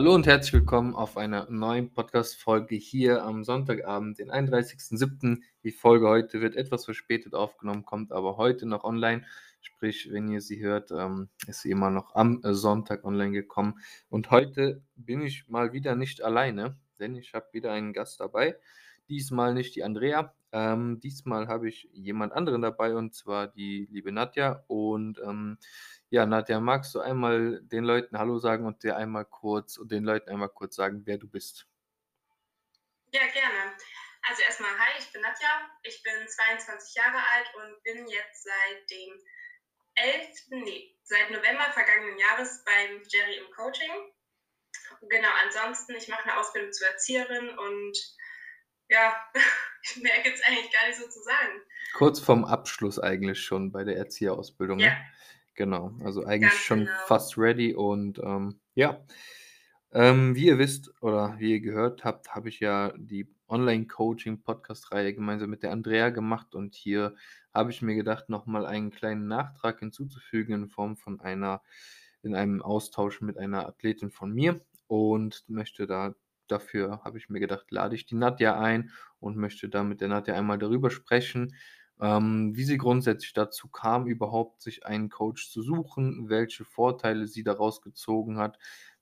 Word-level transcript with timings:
Hallo 0.00 0.14
und 0.14 0.26
herzlich 0.26 0.54
willkommen 0.54 0.94
auf 0.94 1.18
einer 1.18 1.46
neuen 1.50 1.92
Podcast-Folge 1.92 2.74
hier 2.74 3.22
am 3.22 3.44
Sonntagabend, 3.44 4.18
den 4.18 4.30
31.07. 4.30 5.42
Die 5.62 5.72
Folge 5.72 6.08
heute 6.08 6.40
wird 6.40 6.56
etwas 6.56 6.86
verspätet 6.86 7.34
aufgenommen, 7.34 7.84
kommt 7.84 8.10
aber 8.10 8.38
heute 8.38 8.64
noch 8.64 8.82
online. 8.82 9.26
Sprich, 9.60 10.08
wenn 10.10 10.26
ihr 10.28 10.40
sie 10.40 10.58
hört, 10.58 10.90
ähm, 10.90 11.28
ist 11.46 11.60
sie 11.60 11.70
immer 11.70 11.90
noch 11.90 12.14
am 12.14 12.40
Sonntag 12.42 13.04
online 13.04 13.32
gekommen. 13.32 13.78
Und 14.08 14.30
heute 14.30 14.82
bin 14.96 15.20
ich 15.20 15.46
mal 15.48 15.74
wieder 15.74 15.94
nicht 15.96 16.22
alleine, 16.22 16.78
denn 16.98 17.14
ich 17.14 17.34
habe 17.34 17.48
wieder 17.52 17.70
einen 17.70 17.92
Gast 17.92 18.20
dabei. 18.20 18.56
Diesmal 19.10 19.52
nicht 19.52 19.76
die 19.76 19.84
Andrea. 19.84 20.32
Ähm, 20.50 20.98
diesmal 21.00 21.46
habe 21.46 21.68
ich 21.68 21.90
jemand 21.92 22.32
anderen 22.32 22.62
dabei 22.62 22.94
und 22.94 23.12
zwar 23.14 23.48
die 23.48 23.86
liebe 23.90 24.12
Nadja. 24.12 24.64
Und 24.66 25.20
ähm, 25.22 25.58
ja, 26.10 26.26
Nadja, 26.26 26.58
magst 26.58 26.94
du 26.94 27.00
einmal 27.00 27.60
den 27.62 27.84
Leuten 27.84 28.18
Hallo 28.18 28.38
sagen 28.38 28.66
und 28.66 28.82
dir 28.82 28.96
einmal 28.96 29.24
kurz 29.24 29.76
und 29.76 29.92
den 29.92 30.02
Leuten 30.02 30.28
einmal 30.28 30.48
kurz 30.48 30.74
sagen, 30.74 31.02
wer 31.04 31.18
du 31.18 31.28
bist? 31.28 31.68
Ja, 33.12 33.26
gerne. 33.32 33.76
Also 34.28 34.42
erstmal, 34.42 34.70
hi, 34.70 34.98
ich 34.98 35.12
bin 35.12 35.22
Nadja, 35.22 35.70
ich 35.84 36.02
bin 36.02 36.28
22 36.28 36.96
Jahre 36.96 37.16
alt 37.16 37.54
und 37.54 37.82
bin 37.84 38.08
jetzt 38.08 38.42
seit 38.42 38.90
dem 38.90 39.20
11., 39.94 40.28
nee, 40.50 40.96
seit 41.04 41.30
November 41.30 41.70
vergangenen 41.72 42.18
Jahres 42.18 42.64
beim 42.64 43.02
Jerry 43.08 43.36
im 43.36 43.50
Coaching. 43.52 44.12
Genau, 45.08 45.30
ansonsten, 45.44 45.94
ich 45.94 46.08
mache 46.08 46.24
eine 46.24 46.38
Ausbildung 46.38 46.72
zur 46.72 46.88
Erzieherin 46.88 47.56
und 47.56 47.96
ja, 48.88 49.16
ich 49.82 49.96
merke 50.02 50.28
jetzt 50.28 50.44
eigentlich 50.44 50.72
gar 50.72 50.88
nicht 50.88 50.98
so 50.98 51.08
zu 51.08 51.22
sagen. 51.22 51.62
Kurz 51.94 52.18
vorm 52.18 52.44
Abschluss 52.44 52.98
eigentlich 52.98 53.40
schon 53.40 53.70
bei 53.70 53.84
der 53.84 53.96
Erzieherausbildung. 53.96 54.78
Ne? 54.78 54.84
Ja. 54.84 54.90
Ne? 54.90 55.06
Genau, 55.54 55.92
also 56.04 56.24
eigentlich 56.24 56.52
Ganz 56.52 56.62
schon 56.62 56.78
genau. 56.80 56.92
fast 57.06 57.36
ready 57.36 57.74
und 57.74 58.18
ähm, 58.18 58.60
ja. 58.74 59.04
Ähm, 59.92 60.36
wie 60.36 60.46
ihr 60.46 60.58
wisst 60.58 60.92
oder 61.02 61.34
wie 61.38 61.52
ihr 61.52 61.60
gehört 61.60 62.04
habt, 62.04 62.34
habe 62.34 62.48
ich 62.48 62.60
ja 62.60 62.92
die 62.96 63.28
Online-Coaching-Podcast-Reihe 63.48 65.14
gemeinsam 65.14 65.50
mit 65.50 65.64
der 65.64 65.72
Andrea 65.72 66.10
gemacht 66.10 66.54
und 66.54 66.76
hier 66.76 67.16
habe 67.52 67.72
ich 67.72 67.82
mir 67.82 67.96
gedacht, 67.96 68.28
nochmal 68.28 68.66
einen 68.66 68.92
kleinen 68.92 69.26
Nachtrag 69.26 69.80
hinzuzufügen 69.80 70.54
in 70.54 70.68
Form 70.68 70.96
von 70.96 71.20
einer, 71.20 71.62
in 72.22 72.36
einem 72.36 72.62
Austausch 72.62 73.20
mit 73.20 73.36
einer 73.36 73.66
Athletin 73.66 74.12
von 74.12 74.32
mir 74.32 74.60
und 74.86 75.44
möchte 75.48 75.88
da 75.88 76.14
dafür, 76.46 77.02
habe 77.04 77.18
ich 77.18 77.28
mir 77.28 77.40
gedacht, 77.40 77.70
lade 77.70 77.94
ich 77.94 78.06
die 78.06 78.16
Nadja 78.16 78.58
ein 78.58 78.90
und 79.18 79.36
möchte 79.36 79.68
da 79.68 79.82
mit 79.82 80.00
der 80.00 80.08
Nadja 80.08 80.34
einmal 80.34 80.58
darüber 80.58 80.90
sprechen, 80.90 81.54
ähm, 82.00 82.56
wie 82.56 82.64
sie 82.64 82.78
grundsätzlich 82.78 83.32
dazu 83.32 83.68
kam, 83.68 84.06
überhaupt 84.06 84.62
sich 84.62 84.86
einen 84.86 85.08
Coach 85.10 85.50
zu 85.50 85.62
suchen, 85.62 86.28
welche 86.28 86.64
Vorteile 86.64 87.26
sie 87.26 87.42
daraus 87.44 87.82
gezogen 87.82 88.38
hat, 88.38 88.58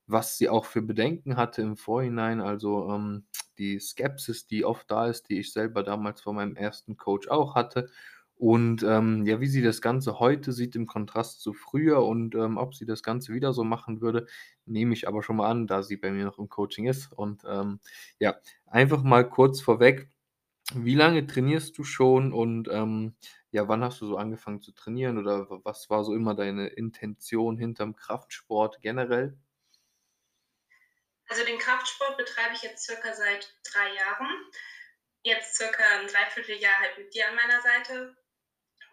was 0.07 0.39
sie 0.39 0.49
auch 0.49 0.65
für 0.65 0.83
Bedenken 0.83 1.37
hatte 1.37 1.63
im 1.63 1.77
Vorhinein, 1.77 2.41
also 2.41 2.91
ähm, 2.91 3.27
die 3.59 3.79
Skepsis, 3.79 4.47
die 4.47 4.65
oft 4.65 4.91
da 4.91 5.07
ist, 5.09 5.29
die 5.29 5.39
ich 5.41 5.53
selber 5.53 5.83
damals 5.83 6.23
vor 6.23 6.33
meinem 6.33 6.57
ersten 6.57 6.97
Coach 6.97 7.29
auch 7.29 7.55
hatte. 7.55 7.89
Und 8.37 8.85
ähm, 8.85 9.27
ja, 9.27 9.41
wie 9.41 9.49
sie 9.49 9.63
das 9.63 9.83
Ganze 9.83 10.21
heute 10.21 10.53
sieht 10.53 10.77
im 10.77 10.87
Kontrast 10.87 11.41
zu 11.41 11.53
früher 11.53 12.05
und 12.05 12.37
ähm, 12.37 12.57
ob 12.57 12.75
sie 12.75 12.87
das 12.87 13.03
Ganze 13.03 13.35
wieder 13.35 13.53
so 13.53 13.65
machen 13.65 14.01
würde, 14.01 14.27
nehme 14.65 14.95
ich 14.95 15.09
aber 15.09 15.25
schon 15.25 15.37
mal 15.37 15.51
an, 15.51 15.67
da 15.67 15.83
sie 15.83 15.97
bei 15.97 16.13
mir 16.13 16.25
noch 16.25 16.39
im 16.39 16.49
Coaching 16.49 16.87
ist. 16.87 17.13
Und 17.13 17.43
ähm, 17.49 17.81
ja, 18.21 18.37
einfach 18.67 19.03
mal 19.03 19.29
kurz 19.29 19.61
vorweg, 19.61 20.09
wie 20.75 20.95
lange 20.95 21.27
trainierst 21.27 21.77
du 21.79 21.85
schon 21.85 22.33
und 22.33 22.69
ähm, 22.69 23.17
ja, 23.51 23.69
wann 23.69 23.83
hast 23.83 24.01
du 24.01 24.07
so 24.07 24.17
angefangen 24.17 24.61
zu 24.61 24.73
trainieren 24.73 25.19
oder 25.19 25.47
was 25.65 25.89
war 25.89 26.05
so 26.05 26.15
immer 26.15 26.35
deine 26.35 26.69
Intention 26.69 27.57
hinterm 27.57 27.97
Kraftsport 27.97 28.81
generell? 28.83 29.39
Also 31.29 31.45
den 31.45 31.59
Kraftsport 31.59 32.17
betreibe 32.17 32.55
ich 32.55 32.63
jetzt 32.63 32.85
circa 32.85 33.13
seit 33.15 33.55
drei 33.73 33.95
Jahren. 33.95 34.29
Jetzt 35.23 35.57
circa 35.57 35.83
ein 35.99 36.07
Dreivierteljahr 36.07 36.79
halt 36.79 36.99
mit 36.99 37.15
dir 37.15 37.29
an 37.29 37.37
meiner 37.37 37.61
Seite. 37.61 38.17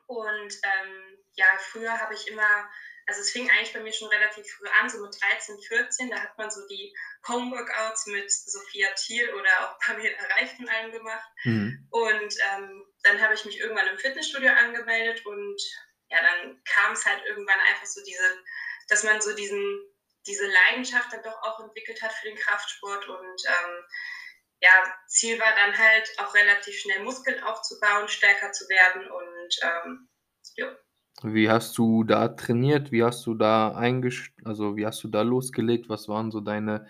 Und 0.08 0.54
ähm, 0.64 1.18
ja, 1.36 1.46
früher 1.60 2.00
habe 2.00 2.14
ich 2.14 2.28
immer 2.28 2.70
also 3.08 3.22
es 3.22 3.32
fing 3.32 3.50
eigentlich 3.50 3.74
bei 3.74 3.82
mir 3.82 3.94
schon 3.94 4.08
relativ 4.08 4.48
früh 4.52 4.68
an, 4.80 4.90
so 4.90 5.00
mit 5.02 5.16
13, 5.22 5.60
14, 5.60 6.10
da 6.10 6.20
hat 6.20 6.38
man 6.38 6.50
so 6.50 6.66
die 6.68 6.96
Homeworkouts 7.28 8.08
mit 8.08 8.32
Sophia 8.32 8.90
Thiel 8.96 9.32
oder 9.34 9.50
auch 9.62 9.80
Pamela 9.86 10.18
Reif 10.38 10.56
von 10.56 10.68
allem 10.70 10.92
gemacht. 10.92 11.30
Mhm. 11.44 11.88
Und 11.92 12.36
ähm, 12.54 12.86
dann 13.04 13.22
habe 13.22 13.36
ich 13.36 13.46
mich 13.46 13.60
irgendwann 13.60 13.88
im 13.88 13.98
Fitnessstudio 13.98 14.52
angemeldet 14.52 15.26
und 15.26 15.62
ja, 16.10 16.20
dann 16.22 16.62
kam 16.66 16.94
es 16.94 17.06
halt 17.06 17.24
irgendwann 17.26 17.60
einfach 17.60 17.86
so 17.86 18.04
diese, 18.04 18.44
dass 18.90 19.04
man 19.04 19.22
so 19.22 19.36
diesen, 19.36 19.82
diese 20.26 20.48
Leidenschaft 20.48 21.14
dann 21.14 21.24
doch 21.24 21.42
auch 21.44 21.60
entwickelt 21.60 22.02
hat 22.02 22.14
für 22.14 22.28
den 22.28 22.38
Kraftsport 22.38 23.08
und 23.08 23.44
ähm, 23.48 23.86
ja, 24.62 24.98
Ziel 25.08 25.40
war 25.40 25.54
dann 25.56 25.78
halt 25.78 26.12
auch 26.18 26.34
relativ 26.34 26.80
schnell 26.80 27.04
Muskeln 27.04 27.44
aufzubauen, 27.44 28.08
stärker 28.08 28.52
zu 28.52 28.68
werden 28.70 29.10
und 29.12 29.60
ähm, 29.62 30.10
ja. 30.56 30.76
Wie 31.24 31.50
hast 31.50 31.78
du 31.78 32.04
da 32.04 32.28
trainiert? 32.30 32.92
Wie 32.92 33.04
hast 33.04 33.26
du 33.26 33.36
da 33.36 33.72
also, 33.72 34.76
wie 34.76 34.86
hast 34.86 35.04
du 35.04 35.08
da 35.08 35.22
losgelegt? 35.22 35.90
Was 35.90 36.08
waren 36.08 36.32
so 36.32 36.42
deine. 36.42 36.88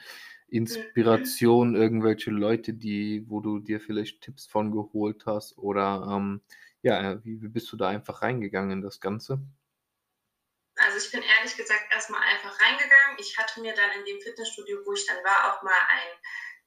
Inspirationen, 0.48 1.76
irgendwelche 1.76 2.30
Leute, 2.30 2.74
die 2.74 3.26
wo 3.28 3.42
du 3.42 3.60
dir 3.60 3.82
vielleicht 3.82 4.22
Tipps 4.22 4.46
von 4.46 4.72
geholt 4.72 5.26
hast 5.26 5.58
oder, 5.58 6.08
ähm, 6.10 6.42
ja, 6.84 7.24
wie 7.26 7.42
wie 7.42 7.48
bist 7.48 7.72
du 7.72 7.78
da 7.78 7.88
einfach 7.90 8.22
reingegangen 8.22 8.72
in 8.72 8.82
das 8.82 9.00
Ganze? 9.02 9.42
Also, 10.78 10.98
ich 10.98 11.12
bin 11.12 11.24
ehrlich 11.24 11.56
gesagt 11.58 11.86
erstmal 11.92 12.22
einfach 12.22 12.60
reingegangen. 12.60 13.18
Ich 13.18 13.38
hatte 13.38 13.62
mir 13.62 13.74
dann 13.74 13.92
in 14.00 14.06
dem 14.06 14.22
Fitnessstudio, 14.22 14.80
wo 14.86 14.94
ich 14.94 15.06
dann 15.08 15.24
war, 15.24 15.54
auch 15.58 15.64
mal 15.64 15.74
einen 15.90 16.20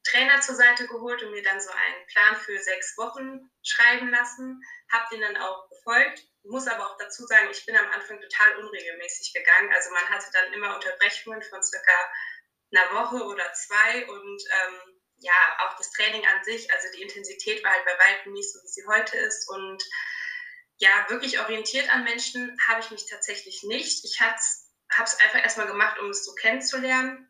Trainer 0.03 0.41
zur 0.41 0.55
Seite 0.55 0.87
geholt 0.87 1.23
und 1.23 1.31
mir 1.31 1.43
dann 1.43 1.61
so 1.61 1.71
einen 1.71 2.07
Plan 2.09 2.37
für 2.37 2.59
sechs 2.59 2.97
Wochen 2.99 3.51
schreiben 3.63 4.11
lassen, 4.11 4.61
habe 4.91 5.05
den 5.13 5.21
dann 5.21 5.37
auch 5.37 5.69
befolgt 5.69 6.27
muss 6.49 6.67
aber 6.67 6.87
auch 6.87 6.97
dazu 6.99 7.27
sagen, 7.27 7.49
ich 7.51 7.65
bin 7.67 7.77
am 7.77 7.91
Anfang 7.91 8.21
total 8.21 8.57
unregelmäßig 8.57 9.33
gegangen. 9.33 9.73
Also 9.73 9.91
man 9.91 10.09
hatte 10.09 10.31
dann 10.33 10.53
immer 10.53 10.75
Unterbrechungen 10.75 11.43
von 11.43 11.63
circa 11.63 11.93
einer 12.73 12.93
Woche 12.93 13.25
oder 13.25 13.53
zwei 13.53 14.07
und 14.07 14.43
ähm, 14.51 15.01
ja, 15.21 15.59
auch 15.61 15.77
das 15.77 15.91
Training 15.93 16.25
an 16.27 16.45
sich, 16.45 16.73
also 16.73 16.89
die 16.95 17.03
Intensität 17.03 17.65
war 17.65 17.73
halt 17.73 17.85
bei 17.85 17.99
weitem 17.99 18.33
nicht 18.33 18.53
so, 18.53 18.61
wie 18.63 18.69
sie 18.69 18.87
heute 18.87 19.17
ist 19.19 19.49
und 19.49 19.83
ja, 20.79 21.07
wirklich 21.09 21.41
orientiert 21.41 21.93
an 21.93 22.05
Menschen 22.05 22.57
habe 22.69 22.81
ich 22.81 22.91
mich 22.91 23.07
tatsächlich 23.11 23.65
nicht. 23.65 24.05
Ich 24.05 24.21
habe 24.21 24.37
es 24.37 25.19
einfach 25.19 25.43
erstmal 25.43 25.67
gemacht, 25.67 25.99
um 25.99 26.11
es 26.11 26.25
so 26.25 26.35
kennenzulernen 26.35 27.29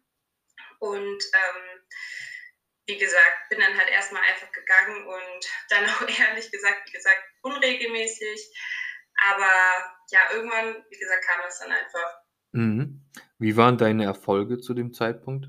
und 0.80 1.24
ähm, 1.32 1.80
wie 2.86 2.98
gesagt, 2.98 3.48
bin 3.50 3.60
dann 3.60 3.76
halt 3.76 3.90
erstmal 3.90 4.22
einfach 4.22 4.50
gegangen 4.52 5.06
und 5.06 5.46
dann 5.68 5.86
auch 5.90 6.08
ehrlich 6.08 6.50
gesagt, 6.50 6.88
wie 6.88 6.92
gesagt, 6.92 7.22
unregelmäßig. 7.42 8.50
Aber 9.26 9.52
ja, 10.10 10.20
irgendwann, 10.32 10.84
wie 10.90 10.98
gesagt, 10.98 11.24
kam 11.24 11.40
das 11.42 11.58
dann 11.58 11.72
einfach. 11.72 12.22
Mhm. 12.52 13.10
Wie 13.38 13.56
waren 13.56 13.78
deine 13.78 14.04
Erfolge 14.04 14.58
zu 14.58 14.74
dem 14.74 14.92
Zeitpunkt? 14.92 15.46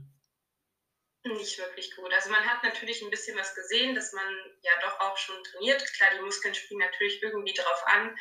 Nicht 1.23 1.59
wirklich 1.59 1.95
gut. 1.95 2.13
Also 2.13 2.29
man 2.29 2.45
hat 2.45 2.63
natürlich 2.63 3.01
ein 3.01 3.09
bisschen 3.09 3.37
was 3.37 3.53
gesehen, 3.53 3.93
dass 3.93 4.13
man 4.13 4.25
ja 4.61 4.71
doch 4.81 4.99
auch 5.01 5.17
schon 5.17 5.43
trainiert. 5.43 5.83
Klar, 5.93 6.11
die 6.15 6.21
Muskeln 6.21 6.55
spielen 6.55 6.79
natürlich 6.79 7.21
irgendwie 7.21 7.53
drauf 7.53 7.83
an. 7.85 8.17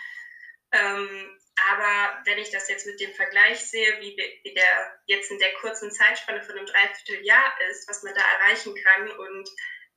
Ähm, 0.73 1.39
aber 1.71 2.23
wenn 2.25 2.39
ich 2.39 2.51
das 2.51 2.69
jetzt 2.69 2.87
mit 2.87 3.01
dem 3.01 3.13
Vergleich 3.15 3.61
sehe, 3.61 4.01
wie, 4.01 4.17
wie 4.43 4.55
der 4.55 5.01
jetzt 5.07 5.31
in 5.31 5.39
der 5.39 5.55
kurzen 5.55 5.91
Zeitspanne 5.91 6.43
von 6.43 6.57
einem 6.57 6.67
Dreivierteljahr 6.67 7.55
ist, 7.71 7.89
was 7.89 8.03
man 8.03 8.15
da 8.15 8.21
erreichen 8.21 8.75
kann 8.83 9.11
und 9.11 9.49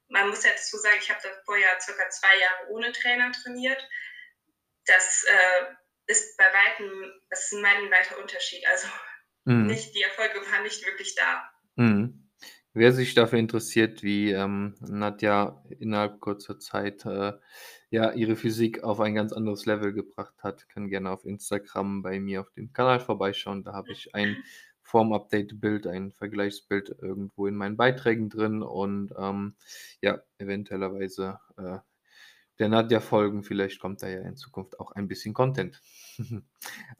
man 0.08 0.30
muss 0.30 0.44
ja 0.44 0.52
dazu 0.52 0.78
sagen, 0.78 0.98
ich 1.00 1.10
habe 1.10 1.22
da 1.24 1.30
vorher 1.46 1.80
circa 1.80 2.10
zwei 2.10 2.38
Jahre 2.38 2.70
ohne 2.70 2.92
Trainer 2.92 3.32
trainiert 3.32 3.82
das 4.94 5.26
äh, 5.28 6.12
ist 6.12 6.38
bei 6.38 6.46
weitem, 6.46 7.12
das 7.30 7.46
ist 7.46 7.54
ein 7.54 7.62
meilenweiter 7.62 8.20
Unterschied. 8.20 8.64
Also 8.68 8.88
mhm. 9.46 9.68
nicht, 9.68 9.96
die 9.96 10.04
Erfolge 10.04 10.40
waren 10.52 10.64
nicht 10.64 10.86
wirklich 10.86 11.16
da. 11.16 11.50
Mhm. 11.76 12.30
Wer 12.74 12.94
sich 12.94 13.14
dafür 13.14 13.40
interessiert, 13.40 14.02
wie 14.02 14.32
ähm, 14.32 14.76
Nadja 14.80 15.62
innerhalb 15.80 16.22
kurzer 16.22 16.58
Zeit 16.58 17.06
äh, 17.06 17.34
ja, 17.90 18.14
ihre 18.14 18.38
Physik 18.38 18.84
auf 18.84 19.02
ein 19.02 19.14
ganz 19.14 19.34
anderes 19.34 19.66
Level 19.66 19.92
gebracht 19.92 20.36
hat, 20.42 20.70
kann 20.70 20.88
gerne 20.88 21.12
auf 21.12 21.26
Instagram 21.26 22.02
bei 22.02 22.22
mir 22.22 22.40
auf 22.40 22.52
dem 22.52 22.72
Kanal 22.72 23.02
vorbeischauen. 23.02 23.66
Da 23.66 23.74
habe 23.74 23.92
ich 23.92 24.16
ein 24.16 24.42
Form-Update-Bild, 24.84 25.86
ein 25.88 26.14
Vergleichsbild 26.14 26.96
irgendwo 27.02 27.46
in 27.48 27.56
meinen 27.56 27.76
Beiträgen 27.76 28.30
drin 28.30 28.62
und 28.62 29.14
ähm, 29.18 29.56
ja, 30.02 30.22
eventuellerweise 30.38 31.40
äh, 31.58 31.80
der 32.62 32.70
Nadja 32.70 33.02
folgen. 33.02 33.44
Vielleicht 33.44 33.80
kommt 33.80 34.02
da 34.02 34.08
ja 34.08 34.22
in 34.22 34.38
Zukunft 34.38 34.80
auch 34.80 34.94
ein 34.94 35.08
bisschen 35.08 35.34
Content. 35.34 35.82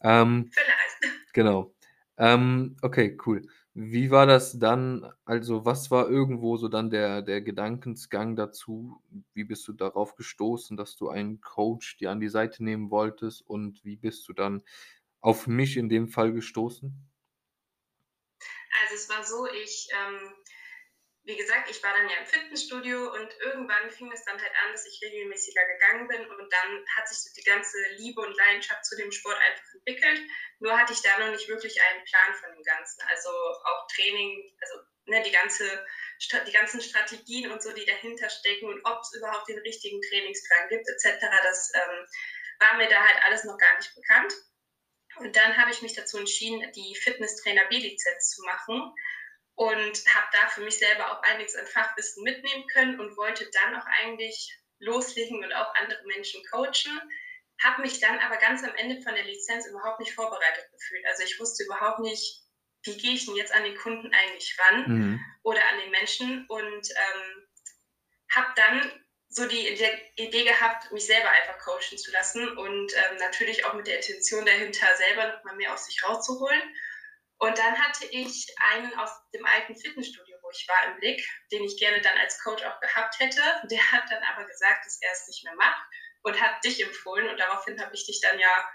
ähm, 0.02 0.52
Vielleicht. 0.52 1.34
Genau. 1.34 1.74
Ähm, 2.18 2.76
okay, 2.82 3.18
cool. 3.26 3.48
Wie 3.74 4.12
war 4.12 4.26
das 4.26 4.60
dann? 4.60 5.10
Also, 5.24 5.64
was 5.64 5.90
war 5.92 6.10
irgendwo 6.10 6.58
so 6.58 6.68
dann 6.68 6.90
der, 6.90 7.22
der 7.22 7.42
Gedankensgang 7.42 8.36
dazu? 8.36 9.02
Wie 9.34 9.46
bist 9.46 9.66
du 9.68 9.74
darauf 9.74 10.16
gestoßen, 10.16 10.76
dass 10.76 10.98
du 10.98 11.08
einen 11.08 11.40
Coach 11.40 11.96
dir 11.98 12.12
an 12.12 12.20
die 12.20 12.28
Seite 12.28 12.66
nehmen 12.66 12.92
wolltest? 12.92 13.48
Und 13.48 13.86
wie 13.86 13.96
bist 13.96 14.28
du 14.28 14.34
dann 14.34 14.62
auf 15.22 15.48
mich 15.48 15.78
in 15.78 15.88
dem 15.88 16.10
Fall 16.10 16.34
gestoßen? 16.34 16.94
Also 18.84 18.96
es 18.96 19.10
war 19.10 19.24
so, 19.24 19.48
ich, 19.64 19.88
ähm, 19.94 20.34
wie 21.24 21.38
gesagt, 21.38 21.70
ich 21.70 21.84
war 21.84 21.94
dann 21.94 22.10
ja 22.10 22.18
im 22.18 22.26
Fitnessstudio 22.26 23.14
und 23.14 23.32
irgendwann 23.42 23.92
fing 23.92 24.12
es 24.12 24.26
dann 24.26 24.42
halt 24.42 24.52
an, 24.66 24.72
dass 24.72 24.88
ich 24.88 25.00
regelmäßiger 25.04 25.64
gegangen 25.66 26.08
bin 26.08 26.26
und 26.26 26.52
dann 26.52 26.86
hat 26.96 27.08
sich 27.08 27.20
so 27.20 27.30
die 27.38 27.44
ganze 27.44 27.78
Liebe 27.98 28.22
und 28.22 28.36
Leidenschaft 28.36 28.84
zu 28.86 28.96
dem 28.98 29.12
Sport 29.12 29.38
einfach 29.38 29.74
entwickelt. 29.76 30.20
Nur 30.60 30.76
hatte 30.76 30.94
ich 30.94 31.02
da 31.02 31.20
noch 31.20 31.32
nicht 31.32 31.48
wirklich 31.48 31.80
einen 31.80 32.04
Plan 32.06 32.34
von 32.34 32.52
dem 32.54 32.64
Ganzen. 32.64 33.02
Also 33.04 33.30
auch 33.30 33.88
Training, 33.94 34.52
also 34.62 34.82
ne, 35.06 35.22
die, 35.22 35.32
ganze, 35.32 35.86
die 36.48 36.52
ganzen 36.52 36.82
Strategien 36.82 37.52
und 37.52 37.62
so, 37.62 37.72
die 37.72 37.86
dahinter 37.86 38.30
stecken 38.30 38.70
und 38.70 38.84
ob 38.84 39.02
es 39.02 39.14
überhaupt 39.14 39.48
den 39.48 39.60
richtigen 39.60 40.02
Trainingsplan 40.02 40.70
gibt 40.70 40.90
etc., 40.90 41.20
das 41.44 41.72
ähm, 41.76 42.06
war 42.60 42.78
mir 42.78 42.88
da 42.88 43.00
halt 43.00 43.24
alles 43.26 43.44
noch 43.44 43.60
gar 43.60 43.78
nicht 43.78 43.94
bekannt. 43.94 44.34
Und 45.18 45.36
dann 45.36 45.58
habe 45.58 45.70
ich 45.70 45.84
mich 45.84 45.94
dazu 45.94 46.18
entschieden, 46.18 46.72
die 46.72 46.96
Fitnesstrainer 46.96 47.66
B-Lizenz 47.66 48.32
zu 48.32 48.42
machen 48.44 48.96
und 49.62 50.04
habe 50.16 50.26
da 50.32 50.48
für 50.48 50.62
mich 50.62 50.80
selber 50.80 51.12
auch 51.12 51.22
einiges 51.22 51.56
an 51.56 51.68
Fachwissen 51.68 52.24
mitnehmen 52.24 52.66
können 52.74 53.00
und 53.00 53.16
wollte 53.16 53.48
dann 53.52 53.80
auch 53.80 53.86
eigentlich 54.02 54.58
loslegen 54.80 55.44
und 55.44 55.54
auch 55.54 55.76
andere 55.76 56.04
Menschen 56.08 56.42
coachen. 56.50 57.00
Habe 57.62 57.84
mich 57.84 58.00
dann 58.00 58.18
aber 58.18 58.38
ganz 58.38 58.64
am 58.64 58.74
Ende 58.74 59.00
von 59.04 59.14
der 59.14 59.24
Lizenz 59.24 59.68
überhaupt 59.68 60.00
nicht 60.00 60.16
vorbereitet 60.16 60.66
gefühlt. 60.72 61.06
Also 61.06 61.22
ich 61.26 61.40
wusste 61.40 61.64
überhaupt 61.66 62.00
nicht, 62.00 62.42
wie 62.86 62.98
gehe 62.98 63.14
ich 63.14 63.28
denn 63.28 63.36
jetzt 63.36 63.54
an 63.54 63.64
den 63.64 63.78
Kunden 63.78 64.12
eigentlich 64.12 64.58
ran 64.58 64.86
mhm. 64.88 65.26
oder 65.44 65.62
an 65.70 65.78
den 65.78 65.92
Menschen 65.92 66.48
und 66.48 66.90
ähm, 66.90 67.48
habe 68.32 68.48
dann 68.56 69.06
so 69.30 69.46
die 69.46 69.68
Idee 70.16 70.44
gehabt, 70.44 70.92
mich 70.92 71.06
selber 71.06 71.30
einfach 71.30 71.60
coachen 71.60 72.00
zu 72.00 72.12
lassen 72.12 72.58
und 72.58 72.94
ähm, 72.94 73.18
natürlich 73.20 73.64
auch 73.66 73.76
mit 73.76 73.86
der 73.86 73.98
Intention 73.98 74.44
dahinter, 74.44 74.88
selber 74.98 75.28
noch 75.28 75.44
mal 75.44 75.56
mehr 75.56 75.72
aus 75.72 75.86
sich 75.86 76.04
rauszuholen. 76.04 76.76
Und 77.42 77.58
dann 77.58 77.76
hatte 77.76 78.06
ich 78.06 78.54
einen 78.72 78.94
aus 79.00 79.10
dem 79.34 79.44
alten 79.46 79.76
Fitnessstudio, 79.76 80.38
wo 80.44 80.52
ich 80.52 80.68
war, 80.68 80.92
im 80.92 81.00
Blick, 81.00 81.28
den 81.52 81.64
ich 81.64 81.76
gerne 81.80 82.00
dann 82.02 82.16
als 82.20 82.40
Coach 82.44 82.64
auch 82.64 82.80
gehabt 82.80 83.20
hätte. 83.20 83.42
Der 83.64 83.92
hat 83.92 84.04
dann 84.12 84.22
aber 84.22 84.46
gesagt, 84.46 84.86
dass 84.86 85.02
er 85.02 85.12
es 85.12 85.28
nicht 85.28 85.44
mehr 85.44 85.56
macht 85.56 85.82
und 86.22 86.40
hat 86.40 86.64
dich 86.64 86.84
empfohlen. 86.84 87.28
Und 87.30 87.40
daraufhin 87.40 87.82
habe 87.82 87.96
ich 87.96 88.06
dich 88.06 88.22
dann 88.22 88.38
ja 88.38 88.70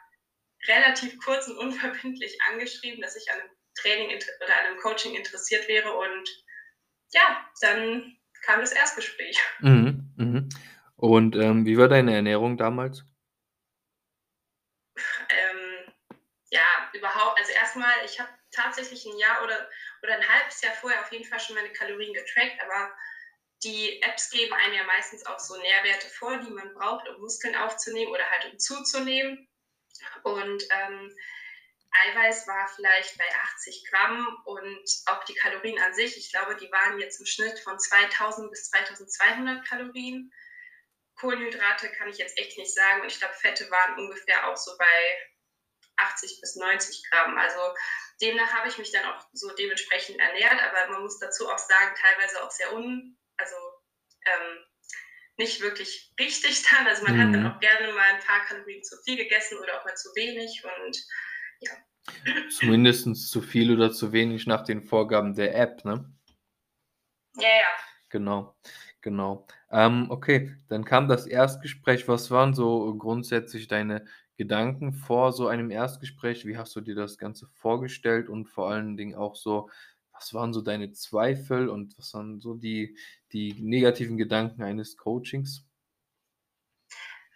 relativ 0.66 1.16
kurz 1.24 1.46
und 1.46 1.58
unverbindlich 1.58 2.42
angeschrieben, 2.50 3.00
dass 3.00 3.14
ich 3.14 3.30
an 3.30 3.38
einem 3.38 3.50
Training 3.76 4.18
oder 4.42 4.58
an 4.58 4.66
einem 4.66 4.78
Coaching 4.78 5.14
interessiert 5.14 5.68
wäre. 5.68 5.96
Und 5.96 6.28
ja, 7.12 7.48
dann 7.60 8.18
kam 8.42 8.58
das 8.58 8.72
Erstgespräch. 8.72 9.38
Mhm, 9.60 10.12
mhm. 10.16 10.48
Und 10.96 11.36
ähm, 11.36 11.66
wie 11.66 11.78
war 11.78 11.86
deine 11.86 12.16
Ernährung 12.16 12.56
damals? 12.56 13.04
Ähm, 15.28 15.92
ja, 16.50 16.90
überhaupt, 16.94 17.38
also 17.38 17.52
erstmal, 17.52 17.92
ich 18.04 18.18
habe 18.18 18.30
tatsächlich 18.50 19.04
ein 19.04 19.18
Jahr 19.18 19.42
oder, 19.44 19.68
oder 20.02 20.14
ein 20.14 20.28
halbes 20.28 20.60
Jahr 20.60 20.74
vorher 20.74 21.00
auf 21.00 21.12
jeden 21.12 21.24
Fall 21.24 21.40
schon 21.40 21.56
meine 21.56 21.72
Kalorien 21.72 22.14
getrackt, 22.14 22.60
aber 22.62 22.94
die 23.62 24.02
Apps 24.02 24.30
geben 24.30 24.52
einem 24.52 24.74
ja 24.74 24.84
meistens 24.84 25.24
auch 25.26 25.38
so 25.38 25.56
Nährwerte 25.56 26.08
vor, 26.08 26.36
die 26.38 26.50
man 26.50 26.74
braucht, 26.74 27.08
um 27.08 27.20
Muskeln 27.20 27.56
aufzunehmen 27.56 28.12
oder 28.12 28.28
halt 28.30 28.52
um 28.52 28.58
zuzunehmen. 28.58 29.48
Und 30.22 30.62
ähm, 30.70 31.16
Eiweiß 32.04 32.46
war 32.46 32.68
vielleicht 32.68 33.16
bei 33.16 33.24
80 33.54 33.86
Gramm 33.90 34.42
und 34.44 34.84
auch 35.06 35.24
die 35.24 35.34
Kalorien 35.34 35.80
an 35.80 35.94
sich, 35.94 36.16
ich 36.16 36.30
glaube, 36.30 36.56
die 36.56 36.70
waren 36.70 36.98
jetzt 37.00 37.20
im 37.20 37.26
Schnitt 37.26 37.58
von 37.60 37.78
2000 37.78 38.50
bis 38.50 38.70
2200 38.70 39.66
Kalorien. 39.66 40.32
Kohlenhydrate 41.18 41.90
kann 41.92 42.08
ich 42.08 42.18
jetzt 42.18 42.38
echt 42.38 42.58
nicht 42.58 42.74
sagen 42.74 43.00
und 43.00 43.10
ich 43.10 43.18
glaube, 43.18 43.34
Fette 43.34 43.70
waren 43.70 43.98
ungefähr 43.98 44.46
auch 44.48 44.56
so 44.56 44.76
bei 44.76 45.32
80 45.96 46.40
bis 46.40 46.56
90 46.56 47.08
Gramm. 47.08 47.38
Also 47.38 47.60
demnach 48.20 48.52
habe 48.52 48.68
ich 48.68 48.78
mich 48.78 48.92
dann 48.92 49.04
auch 49.04 49.26
so 49.32 49.50
dementsprechend 49.54 50.18
ernährt, 50.18 50.60
aber 50.62 50.92
man 50.92 51.02
muss 51.02 51.18
dazu 51.18 51.48
auch 51.48 51.58
sagen, 51.58 51.94
teilweise 52.00 52.42
auch 52.42 52.50
sehr 52.50 52.74
un, 52.74 53.16
also 53.36 53.56
ähm, 54.24 54.64
nicht 55.38 55.60
wirklich 55.60 56.12
richtig 56.18 56.62
dann. 56.70 56.86
Also 56.86 57.04
man 57.04 57.16
mhm. 57.16 57.20
hat 57.20 57.34
dann 57.34 57.42
mhm. 57.42 57.50
auch 57.50 57.60
gerne 57.60 57.92
mal 57.92 58.14
ein 58.14 58.20
paar 58.20 58.44
Kalorien 58.46 58.82
zu 58.82 58.96
viel 59.04 59.16
gegessen 59.16 59.58
oder 59.58 59.78
auch 59.78 59.84
mal 59.84 59.96
zu 59.96 60.08
wenig 60.14 60.62
und 60.64 60.96
ja. 61.60 61.72
Zumindest 62.50 63.30
zu 63.30 63.42
viel 63.42 63.72
oder 63.72 63.92
zu 63.92 64.12
wenig 64.12 64.46
nach 64.46 64.64
den 64.64 64.84
Vorgaben 64.84 65.34
der 65.34 65.56
App, 65.56 65.84
ne? 65.84 66.12
Ja, 67.36 67.48
ja. 67.48 67.66
Genau, 68.10 68.56
genau. 69.00 69.46
Ähm, 69.70 70.06
okay, 70.10 70.56
dann 70.68 70.84
kam 70.84 71.08
das 71.08 71.26
Erstgespräch. 71.26 72.06
Was 72.06 72.30
waren 72.30 72.54
so 72.54 72.94
grundsätzlich 72.96 73.66
deine 73.66 74.06
Gedanken 74.36 74.92
vor 74.92 75.32
so 75.32 75.48
einem 75.48 75.70
Erstgespräch? 75.70 76.44
Wie 76.46 76.58
hast 76.58 76.76
du 76.76 76.80
dir 76.80 76.94
das 76.94 77.18
Ganze 77.18 77.46
vorgestellt 77.48 78.28
und 78.28 78.46
vor 78.46 78.70
allen 78.70 78.96
Dingen 78.96 79.14
auch 79.14 79.34
so, 79.34 79.70
was 80.12 80.32
waren 80.34 80.52
so 80.52 80.60
deine 80.60 80.92
Zweifel 80.92 81.68
und 81.68 81.96
was 81.98 82.12
waren 82.14 82.40
so 82.40 82.54
die, 82.54 82.98
die 83.32 83.54
negativen 83.54 84.16
Gedanken 84.16 84.62
eines 84.62 84.96
Coachings? 84.96 85.66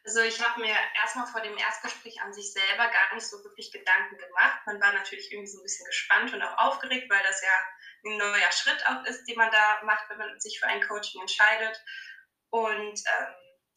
Also 0.04 0.22
ich 0.22 0.40
habe 0.44 0.60
mir 0.60 0.74
erstmal 1.00 1.26
vor 1.26 1.40
dem 1.40 1.56
Erstgespräch 1.56 2.20
an 2.22 2.32
sich 2.32 2.52
selber 2.52 2.88
gar 2.88 3.14
nicht 3.14 3.26
so 3.26 3.36
wirklich 3.44 3.70
Gedanken 3.70 4.16
gemacht. 4.16 4.60
Man 4.66 4.80
war 4.80 4.92
natürlich 4.92 5.30
irgendwie 5.30 5.50
so 5.50 5.60
ein 5.60 5.62
bisschen 5.62 5.86
gespannt 5.86 6.32
und 6.32 6.42
auch 6.42 6.56
aufgeregt, 6.58 7.10
weil 7.10 7.22
das 7.26 7.42
ja 7.42 8.10
ein 8.10 8.16
neuer 8.16 8.50
Schritt 8.50 8.82
auch 8.88 9.04
ist, 9.04 9.24
den 9.26 9.36
man 9.36 9.50
da 9.50 9.82
macht, 9.84 10.08
wenn 10.08 10.18
man 10.18 10.40
sich 10.40 10.58
für 10.58 10.66
ein 10.66 10.80
Coaching 10.82 11.20
entscheidet. 11.20 11.84
Und 12.48 12.98
ähm, 12.98 13.34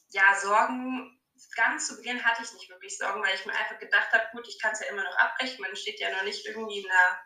ja, 0.10 0.34
Sorgen, 0.42 1.20
ganz 1.56 1.88
zu 1.88 1.98
Beginn 1.98 2.24
hatte 2.24 2.44
ich 2.44 2.54
nicht 2.54 2.70
wirklich 2.70 2.98
Sorgen, 2.98 3.22
weil 3.22 3.36
ich 3.36 3.46
mir 3.46 3.54
einfach 3.54 3.80
gedacht 3.80 4.12
habe, 4.12 4.28
gut, 4.32 4.48
ich 4.48 4.60
kann 4.60 4.72
es 4.72 4.80
ja 4.80 4.88
immer 4.88 5.04
noch 5.04 5.18
abbrechen, 5.18 5.62
man 5.62 5.76
steht 5.76 6.00
ja 6.00 6.12
noch 6.12 6.24
nicht 6.24 6.46
irgendwie 6.46 6.80
in 6.80 6.90
einer, 6.90 7.24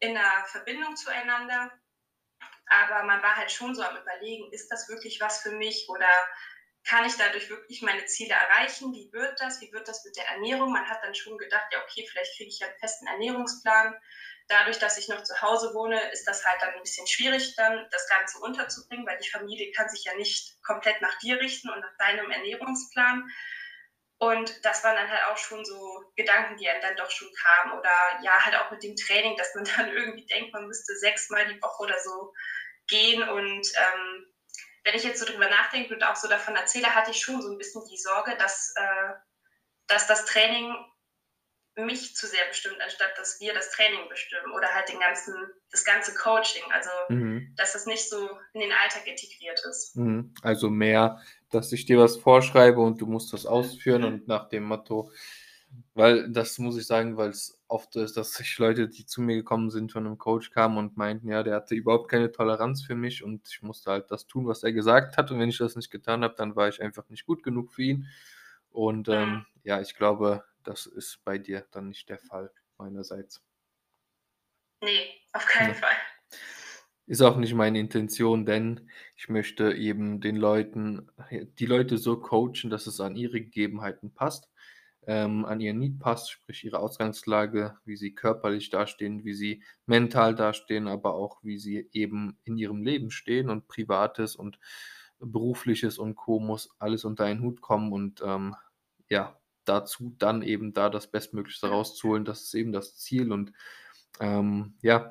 in 0.00 0.16
einer 0.16 0.46
Verbindung 0.46 0.96
zueinander. 0.96 1.72
Aber 2.68 3.04
man 3.04 3.22
war 3.22 3.36
halt 3.36 3.50
schon 3.50 3.74
so 3.74 3.82
am 3.82 3.96
Überlegen, 3.96 4.52
ist 4.52 4.68
das 4.68 4.88
wirklich 4.88 5.20
was 5.20 5.40
für 5.40 5.52
mich 5.52 5.88
oder 5.88 6.08
kann 6.84 7.04
ich 7.04 7.16
dadurch 7.16 7.48
wirklich 7.48 7.82
meine 7.82 8.06
Ziele 8.06 8.34
erreichen? 8.34 8.92
Wie 8.92 9.12
wird 9.12 9.40
das? 9.40 9.60
Wie 9.60 9.72
wird 9.72 9.88
das 9.88 10.04
mit 10.04 10.16
der 10.16 10.28
Ernährung? 10.28 10.72
Man 10.72 10.88
hat 10.88 11.02
dann 11.02 11.14
schon 11.14 11.36
gedacht, 11.38 11.66
ja, 11.72 11.82
okay, 11.82 12.06
vielleicht 12.08 12.36
kriege 12.36 12.48
ich 12.48 12.60
ja 12.60 12.68
einen 12.68 12.78
festen 12.78 13.06
Ernährungsplan. 13.06 13.94
Dadurch, 14.48 14.78
dass 14.78 14.98
ich 14.98 15.08
noch 15.08 15.22
zu 15.22 15.40
Hause 15.42 15.74
wohne, 15.74 16.00
ist 16.12 16.26
das 16.26 16.44
halt 16.44 16.62
dann 16.62 16.74
ein 16.74 16.82
bisschen 16.82 17.06
schwierig, 17.06 17.54
dann 17.56 17.86
das 17.90 18.08
Ganze 18.08 18.38
unterzubringen, 18.38 19.06
weil 19.06 19.18
die 19.18 19.28
Familie 19.28 19.72
kann 19.72 19.88
sich 19.88 20.04
ja 20.04 20.14
nicht 20.14 20.62
komplett 20.62 21.00
nach 21.00 21.18
dir 21.18 21.40
richten 21.40 21.68
und 21.70 21.80
nach 21.80 21.96
deinem 21.98 22.30
Ernährungsplan. 22.30 23.28
Und 24.18 24.64
das 24.64 24.82
waren 24.84 24.96
dann 24.96 25.10
halt 25.10 25.24
auch 25.24 25.36
schon 25.36 25.64
so 25.64 26.04
Gedanken, 26.14 26.56
die 26.56 26.68
einem 26.68 26.80
dann 26.80 26.96
doch 26.96 27.10
schon 27.10 27.28
kamen. 27.34 27.78
Oder 27.78 27.90
ja, 28.22 28.44
halt 28.44 28.56
auch 28.56 28.70
mit 28.70 28.82
dem 28.82 28.96
Training, 28.96 29.36
dass 29.36 29.54
man 29.54 29.64
dann 29.76 29.92
irgendwie 29.92 30.26
denkt, 30.26 30.52
man 30.52 30.66
müsste 30.66 30.96
sechsmal 30.96 31.46
die 31.52 31.60
Woche 31.60 31.82
oder 31.82 32.00
so 32.00 32.32
gehen 32.88 33.28
und 33.28 33.66
ähm, 33.76 34.26
wenn 34.84 34.94
ich 34.94 35.02
jetzt 35.02 35.18
so 35.18 35.26
drüber 35.26 35.50
nachdenke 35.50 35.92
und 35.92 36.04
auch 36.04 36.14
so 36.14 36.28
davon 36.28 36.54
erzähle, 36.54 36.94
hatte 36.94 37.10
ich 37.10 37.20
schon 37.20 37.42
so 37.42 37.50
ein 37.50 37.58
bisschen 37.58 37.82
die 37.90 37.98
Sorge, 37.98 38.36
dass, 38.36 38.72
äh, 38.76 39.14
dass 39.88 40.06
das 40.06 40.24
Training 40.26 40.72
mich 41.76 42.16
zu 42.16 42.26
sehr 42.26 42.46
bestimmt, 42.48 42.76
anstatt 42.82 43.10
dass 43.18 43.38
wir 43.40 43.52
das 43.52 43.70
Training 43.70 44.08
bestimmen 44.08 44.52
oder 44.54 44.68
halt 44.74 44.88
den 44.88 44.98
ganzen, 44.98 45.34
das 45.70 45.84
ganze 45.84 46.14
Coaching. 46.14 46.62
Also, 46.72 46.90
mhm. 47.08 47.52
dass 47.56 47.74
das 47.74 47.86
nicht 47.86 48.08
so 48.08 48.28
in 48.54 48.60
den 48.60 48.72
Alltag 48.72 49.06
integriert 49.06 49.60
ist. 49.68 49.96
Mhm. 49.96 50.34
Also 50.42 50.70
mehr, 50.70 51.20
dass 51.50 51.72
ich 51.72 51.84
dir 51.84 51.98
was 51.98 52.16
vorschreibe 52.16 52.80
und 52.80 53.00
du 53.00 53.06
musst 53.06 53.32
das 53.32 53.46
ausführen 53.46 54.02
mhm. 54.02 54.08
und 54.08 54.28
nach 54.28 54.48
dem 54.48 54.64
Motto, 54.64 55.12
weil 55.94 56.30
das 56.30 56.58
muss 56.58 56.78
ich 56.78 56.86
sagen, 56.86 57.16
weil 57.16 57.30
es 57.30 57.62
oft 57.68 57.96
ist, 57.96 58.16
dass 58.16 58.32
sich 58.32 58.58
Leute, 58.58 58.88
die 58.88 59.04
zu 59.04 59.20
mir 59.20 59.36
gekommen 59.36 59.70
sind, 59.70 59.92
von 59.92 60.06
einem 60.06 60.18
Coach 60.18 60.50
kamen 60.50 60.78
und 60.78 60.96
meinten, 60.96 61.28
ja, 61.28 61.42
der 61.42 61.56
hatte 61.56 61.74
überhaupt 61.74 62.10
keine 62.10 62.30
Toleranz 62.30 62.84
für 62.84 62.94
mich 62.94 63.22
und 63.22 63.46
ich 63.48 63.62
musste 63.62 63.90
halt 63.90 64.10
das 64.10 64.26
tun, 64.26 64.46
was 64.46 64.62
er 64.62 64.72
gesagt 64.72 65.16
hat. 65.16 65.30
Und 65.30 65.40
wenn 65.40 65.48
ich 65.48 65.58
das 65.58 65.76
nicht 65.76 65.90
getan 65.90 66.22
habe, 66.22 66.34
dann 66.36 66.56
war 66.56 66.68
ich 66.68 66.80
einfach 66.80 67.08
nicht 67.08 67.26
gut 67.26 67.42
genug 67.42 67.72
für 67.72 67.82
ihn. 67.82 68.08
Und 68.70 69.08
ähm, 69.08 69.46
ja, 69.64 69.80
ich 69.80 69.94
glaube, 69.94 70.44
das 70.66 70.86
ist 70.86 71.20
bei 71.24 71.38
dir 71.38 71.66
dann 71.70 71.88
nicht 71.88 72.08
der 72.08 72.18
Fall, 72.18 72.52
meinerseits. 72.78 73.42
Nee, 74.82 75.20
auf 75.32 75.46
keinen 75.46 75.68
ja. 75.68 75.74
Fall. 75.74 75.96
Ist 77.06 77.22
auch 77.22 77.36
nicht 77.36 77.54
meine 77.54 77.78
Intention, 77.78 78.44
denn 78.46 78.90
ich 79.16 79.28
möchte 79.28 79.72
eben 79.72 80.20
den 80.20 80.36
Leuten, 80.36 81.08
die 81.30 81.66
Leute 81.66 81.98
so 81.98 82.18
coachen, 82.20 82.68
dass 82.68 82.88
es 82.88 83.00
an 83.00 83.14
ihre 83.14 83.40
Gegebenheiten 83.40 84.12
passt 84.12 84.50
ähm, 85.06 85.44
an 85.44 85.60
ihr 85.60 85.72
Need 85.72 86.00
passt, 86.00 86.30
sprich 86.30 86.64
ihre 86.64 86.80
Ausgangslage, 86.80 87.76
wie 87.84 87.96
sie 87.96 88.14
körperlich 88.14 88.70
dastehen, 88.70 89.24
wie 89.24 89.34
sie 89.34 89.62
mental 89.86 90.34
dastehen, 90.34 90.88
aber 90.88 91.14
auch 91.14 91.38
wie 91.42 91.58
sie 91.58 91.88
eben 91.92 92.38
in 92.44 92.58
ihrem 92.58 92.82
Leben 92.82 93.10
stehen 93.10 93.48
und 93.48 93.68
privates 93.68 94.34
und 94.36 94.58
berufliches 95.18 95.98
und 95.98 96.16
Co. 96.16 96.40
muss 96.40 96.70
alles 96.78 97.04
unter 97.04 97.24
einen 97.24 97.40
Hut 97.40 97.60
kommen 97.60 97.92
und 97.92 98.20
ähm, 98.24 98.56
ja, 99.08 99.38
dazu 99.68 100.14
dann 100.18 100.42
eben 100.42 100.72
da 100.72 100.88
das 100.88 101.10
Bestmöglichste 101.10 101.68
rauszuholen, 101.68 102.24
das 102.24 102.42
ist 102.42 102.54
eben 102.54 102.72
das 102.72 102.96
Ziel 102.96 103.32
und 103.32 103.52
ähm, 104.20 104.78
ja, 104.82 105.10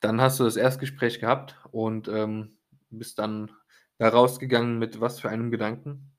dann 0.00 0.20
hast 0.20 0.40
du 0.40 0.44
das 0.44 0.56
Erstgespräch 0.56 1.20
gehabt 1.20 1.56
und 1.70 2.08
ähm, 2.08 2.58
bist 2.90 3.18
dann 3.18 3.54
da 3.98 4.08
rausgegangen 4.08 4.78
mit 4.78 5.00
was 5.00 5.20
für 5.20 5.28
einem 5.28 5.50
Gedanken? 5.50 6.16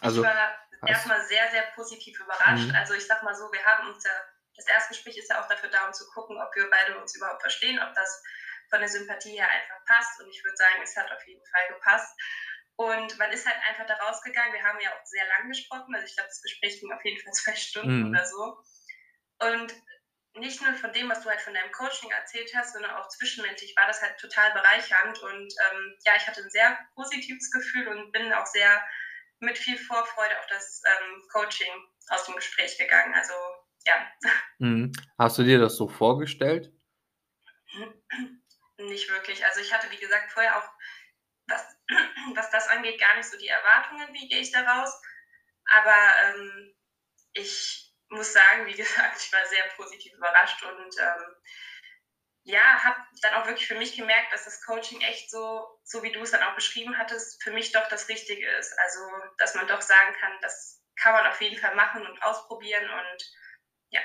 Also, 0.00 0.22
ich 0.22 0.28
war 0.28 0.58
erstmal 0.86 1.20
sehr, 1.26 1.50
sehr 1.50 1.62
positiv 1.74 2.20
überrascht. 2.20 2.68
Mhm. 2.68 2.74
Also 2.74 2.94
ich 2.94 3.06
sag 3.06 3.22
mal 3.22 3.34
so, 3.34 3.50
wir 3.50 3.64
haben 3.64 3.88
uns 3.88 4.04
ja 4.04 4.10
das 4.56 4.66
Erstgespräch 4.66 5.16
ist 5.18 5.30
ja 5.30 5.42
auch 5.42 5.48
dafür 5.48 5.68
da, 5.70 5.86
um 5.86 5.92
zu 5.92 6.06
gucken, 6.10 6.40
ob 6.40 6.54
wir 6.54 6.68
beide 6.70 6.98
uns 6.98 7.14
überhaupt 7.16 7.42
verstehen, 7.42 7.78
ob 7.80 7.94
das 7.94 8.22
von 8.70 8.80
der 8.80 8.88
Sympathie 8.88 9.36
her 9.36 9.48
einfach 9.48 9.84
passt. 9.86 10.20
Und 10.20 10.28
ich 10.30 10.42
würde 10.44 10.56
sagen, 10.56 10.82
es 10.82 10.96
hat 10.96 11.10
auf 11.10 11.26
jeden 11.26 11.44
Fall 11.46 11.68
gepasst. 11.74 12.16
Und 12.76 13.18
man 13.18 13.30
ist 13.30 13.46
halt 13.46 13.56
einfach 13.68 13.86
da 13.86 13.94
rausgegangen. 14.04 14.52
Wir 14.52 14.62
haben 14.62 14.80
ja 14.80 14.90
auch 14.90 15.04
sehr 15.04 15.26
lang 15.28 15.48
gesprochen. 15.48 15.94
Also 15.94 16.06
ich 16.06 16.14
glaube, 16.14 16.28
das 16.28 16.42
Gespräch 16.42 16.80
ging 16.80 16.92
auf 16.92 17.04
jeden 17.04 17.20
Fall 17.22 17.32
zwei 17.44 17.54
Stunden 17.54 18.02
mhm. 18.02 18.10
oder 18.10 18.24
so. 18.26 18.58
Und 19.40 19.74
nicht 20.36 20.60
nur 20.62 20.74
von 20.74 20.92
dem, 20.92 21.08
was 21.08 21.22
du 21.22 21.28
halt 21.28 21.40
von 21.40 21.54
deinem 21.54 21.70
Coaching 21.70 22.10
erzählt 22.10 22.50
hast, 22.56 22.72
sondern 22.72 22.90
auch 22.92 23.08
zwischenmenschlich 23.08 23.76
war 23.76 23.86
das 23.86 24.02
halt 24.02 24.18
total 24.18 24.52
bereichernd. 24.52 25.18
Und 25.20 25.54
ähm, 25.70 25.96
ja, 26.04 26.16
ich 26.16 26.26
hatte 26.26 26.42
ein 26.42 26.50
sehr 26.50 26.76
positives 26.94 27.50
Gefühl 27.50 27.86
und 27.88 28.10
bin 28.10 28.32
auch 28.32 28.46
sehr 28.46 28.82
mit 29.38 29.58
viel 29.58 29.78
Vorfreude 29.78 30.38
auf 30.38 30.46
das 30.48 30.82
ähm, 30.86 31.22
Coaching 31.32 31.72
aus 32.08 32.24
dem 32.24 32.34
Gespräch 32.34 32.76
gegangen. 32.78 33.14
Also 33.14 33.34
ja. 33.86 33.94
Mhm. 34.58 34.92
Hast 35.18 35.36
du 35.38 35.42
dir 35.42 35.58
das 35.58 35.76
so 35.76 35.88
vorgestellt? 35.88 36.72
Nicht 38.78 39.10
wirklich. 39.10 39.44
Also 39.44 39.60
ich 39.60 39.72
hatte, 39.72 39.90
wie 39.90 39.98
gesagt, 39.98 40.30
vorher 40.30 40.58
auch, 40.58 40.68
was, 41.46 41.76
was 42.34 42.50
das 42.50 42.68
angeht, 42.68 43.00
gar 43.00 43.16
nicht 43.16 43.28
so 43.28 43.38
die 43.38 43.48
Erwartungen, 43.48 44.12
wie 44.12 44.28
gehe 44.28 44.40
ich 44.40 44.52
da 44.52 44.62
raus. 44.62 45.00
Aber 45.66 46.14
ähm, 46.24 46.74
ich 47.32 47.92
muss 48.08 48.32
sagen, 48.32 48.66
wie 48.66 48.74
gesagt, 48.76 49.16
ich 49.18 49.32
war 49.32 49.44
sehr 49.46 49.64
positiv 49.76 50.12
überrascht 50.14 50.62
und 50.62 50.98
ähm, 50.98 51.36
ja, 52.46 52.84
habe 52.84 52.96
dann 53.22 53.34
auch 53.34 53.46
wirklich 53.46 53.66
für 53.66 53.78
mich 53.78 53.96
gemerkt, 53.96 54.32
dass 54.32 54.44
das 54.44 54.62
Coaching 54.62 55.00
echt 55.00 55.30
so, 55.30 55.66
so 55.82 56.02
wie 56.02 56.12
du 56.12 56.20
es 56.20 56.30
dann 56.30 56.42
auch 56.42 56.54
beschrieben 56.54 56.98
hattest, 56.98 57.42
für 57.42 57.52
mich 57.52 57.72
doch 57.72 57.88
das 57.88 58.08
Richtige 58.10 58.46
ist. 58.58 58.78
Also, 58.78 59.00
dass 59.38 59.54
man 59.54 59.66
doch 59.66 59.80
sagen 59.80 60.14
kann, 60.20 60.32
das 60.42 60.82
kann 60.96 61.14
man 61.14 61.26
auf 61.26 61.40
jeden 61.40 61.58
Fall 61.58 61.74
machen 61.74 62.06
und 62.06 62.22
ausprobieren 62.22 62.84
und 62.84 63.32
ja. 63.90 64.00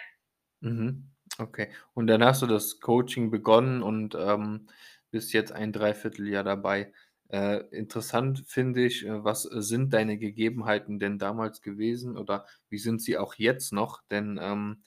Mhm. 0.61 1.13
Okay. 1.37 1.73
Und 1.93 2.07
dann 2.07 2.23
hast 2.23 2.41
du 2.41 2.47
das 2.47 2.79
Coaching 2.79 3.29
begonnen 3.29 3.83
und 3.83 4.15
ähm, 4.15 4.69
bist 5.11 5.33
jetzt 5.33 5.51
ein 5.51 5.73
Dreivierteljahr 5.73 6.43
dabei. 6.43 6.93
Äh, 7.29 7.59
interessant 7.75 8.43
finde 8.47 8.83
ich, 8.85 9.05
äh, 9.05 9.23
was 9.23 9.43
sind 9.43 9.93
deine 9.93 10.17
Gegebenheiten 10.17 10.99
denn 10.99 11.19
damals 11.19 11.61
gewesen 11.61 12.17
oder 12.17 12.45
wie 12.69 12.79
sind 12.79 13.01
sie 13.01 13.17
auch 13.17 13.35
jetzt 13.35 13.71
noch? 13.71 14.01
Denn 14.09 14.39
ähm, 14.41 14.83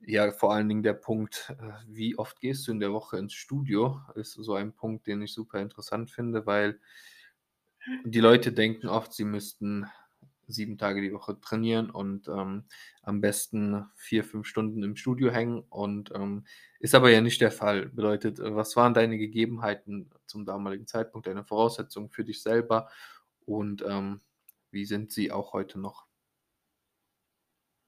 ja, 0.00 0.30
vor 0.32 0.52
allen 0.52 0.68
Dingen 0.68 0.82
der 0.82 0.92
Punkt, 0.94 1.54
äh, 1.58 1.72
wie 1.86 2.18
oft 2.18 2.40
gehst 2.40 2.68
du 2.68 2.72
in 2.72 2.80
der 2.80 2.92
Woche 2.92 3.16
ins 3.18 3.32
Studio, 3.34 4.00
ist 4.14 4.32
so 4.34 4.54
ein 4.54 4.74
Punkt, 4.74 5.06
den 5.06 5.22
ich 5.22 5.32
super 5.32 5.60
interessant 5.60 6.10
finde, 6.10 6.44
weil 6.46 6.78
die 8.04 8.20
Leute 8.20 8.52
denken 8.52 8.88
oft, 8.88 9.12
sie 9.12 9.24
müssten 9.24 9.86
sieben 10.48 10.78
Tage 10.78 11.00
die 11.02 11.12
Woche 11.12 11.40
trainieren 11.40 11.90
und 11.90 12.28
ähm, 12.28 12.64
am 13.02 13.20
besten 13.20 13.86
vier, 13.96 14.24
fünf 14.24 14.46
Stunden 14.46 14.82
im 14.82 14.96
Studio 14.96 15.30
hängen. 15.30 15.60
Und 15.68 16.12
ähm, 16.14 16.44
ist 16.78 16.94
aber 16.94 17.10
ja 17.10 17.20
nicht 17.20 17.40
der 17.40 17.50
Fall. 17.50 17.86
Bedeutet, 17.86 18.38
äh, 18.38 18.54
was 18.54 18.76
waren 18.76 18.94
deine 18.94 19.18
Gegebenheiten 19.18 20.10
zum 20.26 20.44
damaligen 20.44 20.86
Zeitpunkt, 20.86 21.26
deine 21.26 21.44
Voraussetzungen 21.44 22.10
für 22.10 22.24
dich 22.24 22.42
selber 22.42 22.90
und 23.44 23.82
ähm, 23.82 24.20
wie 24.70 24.84
sind 24.84 25.12
sie 25.12 25.32
auch 25.32 25.52
heute 25.52 25.78
noch? 25.78 26.06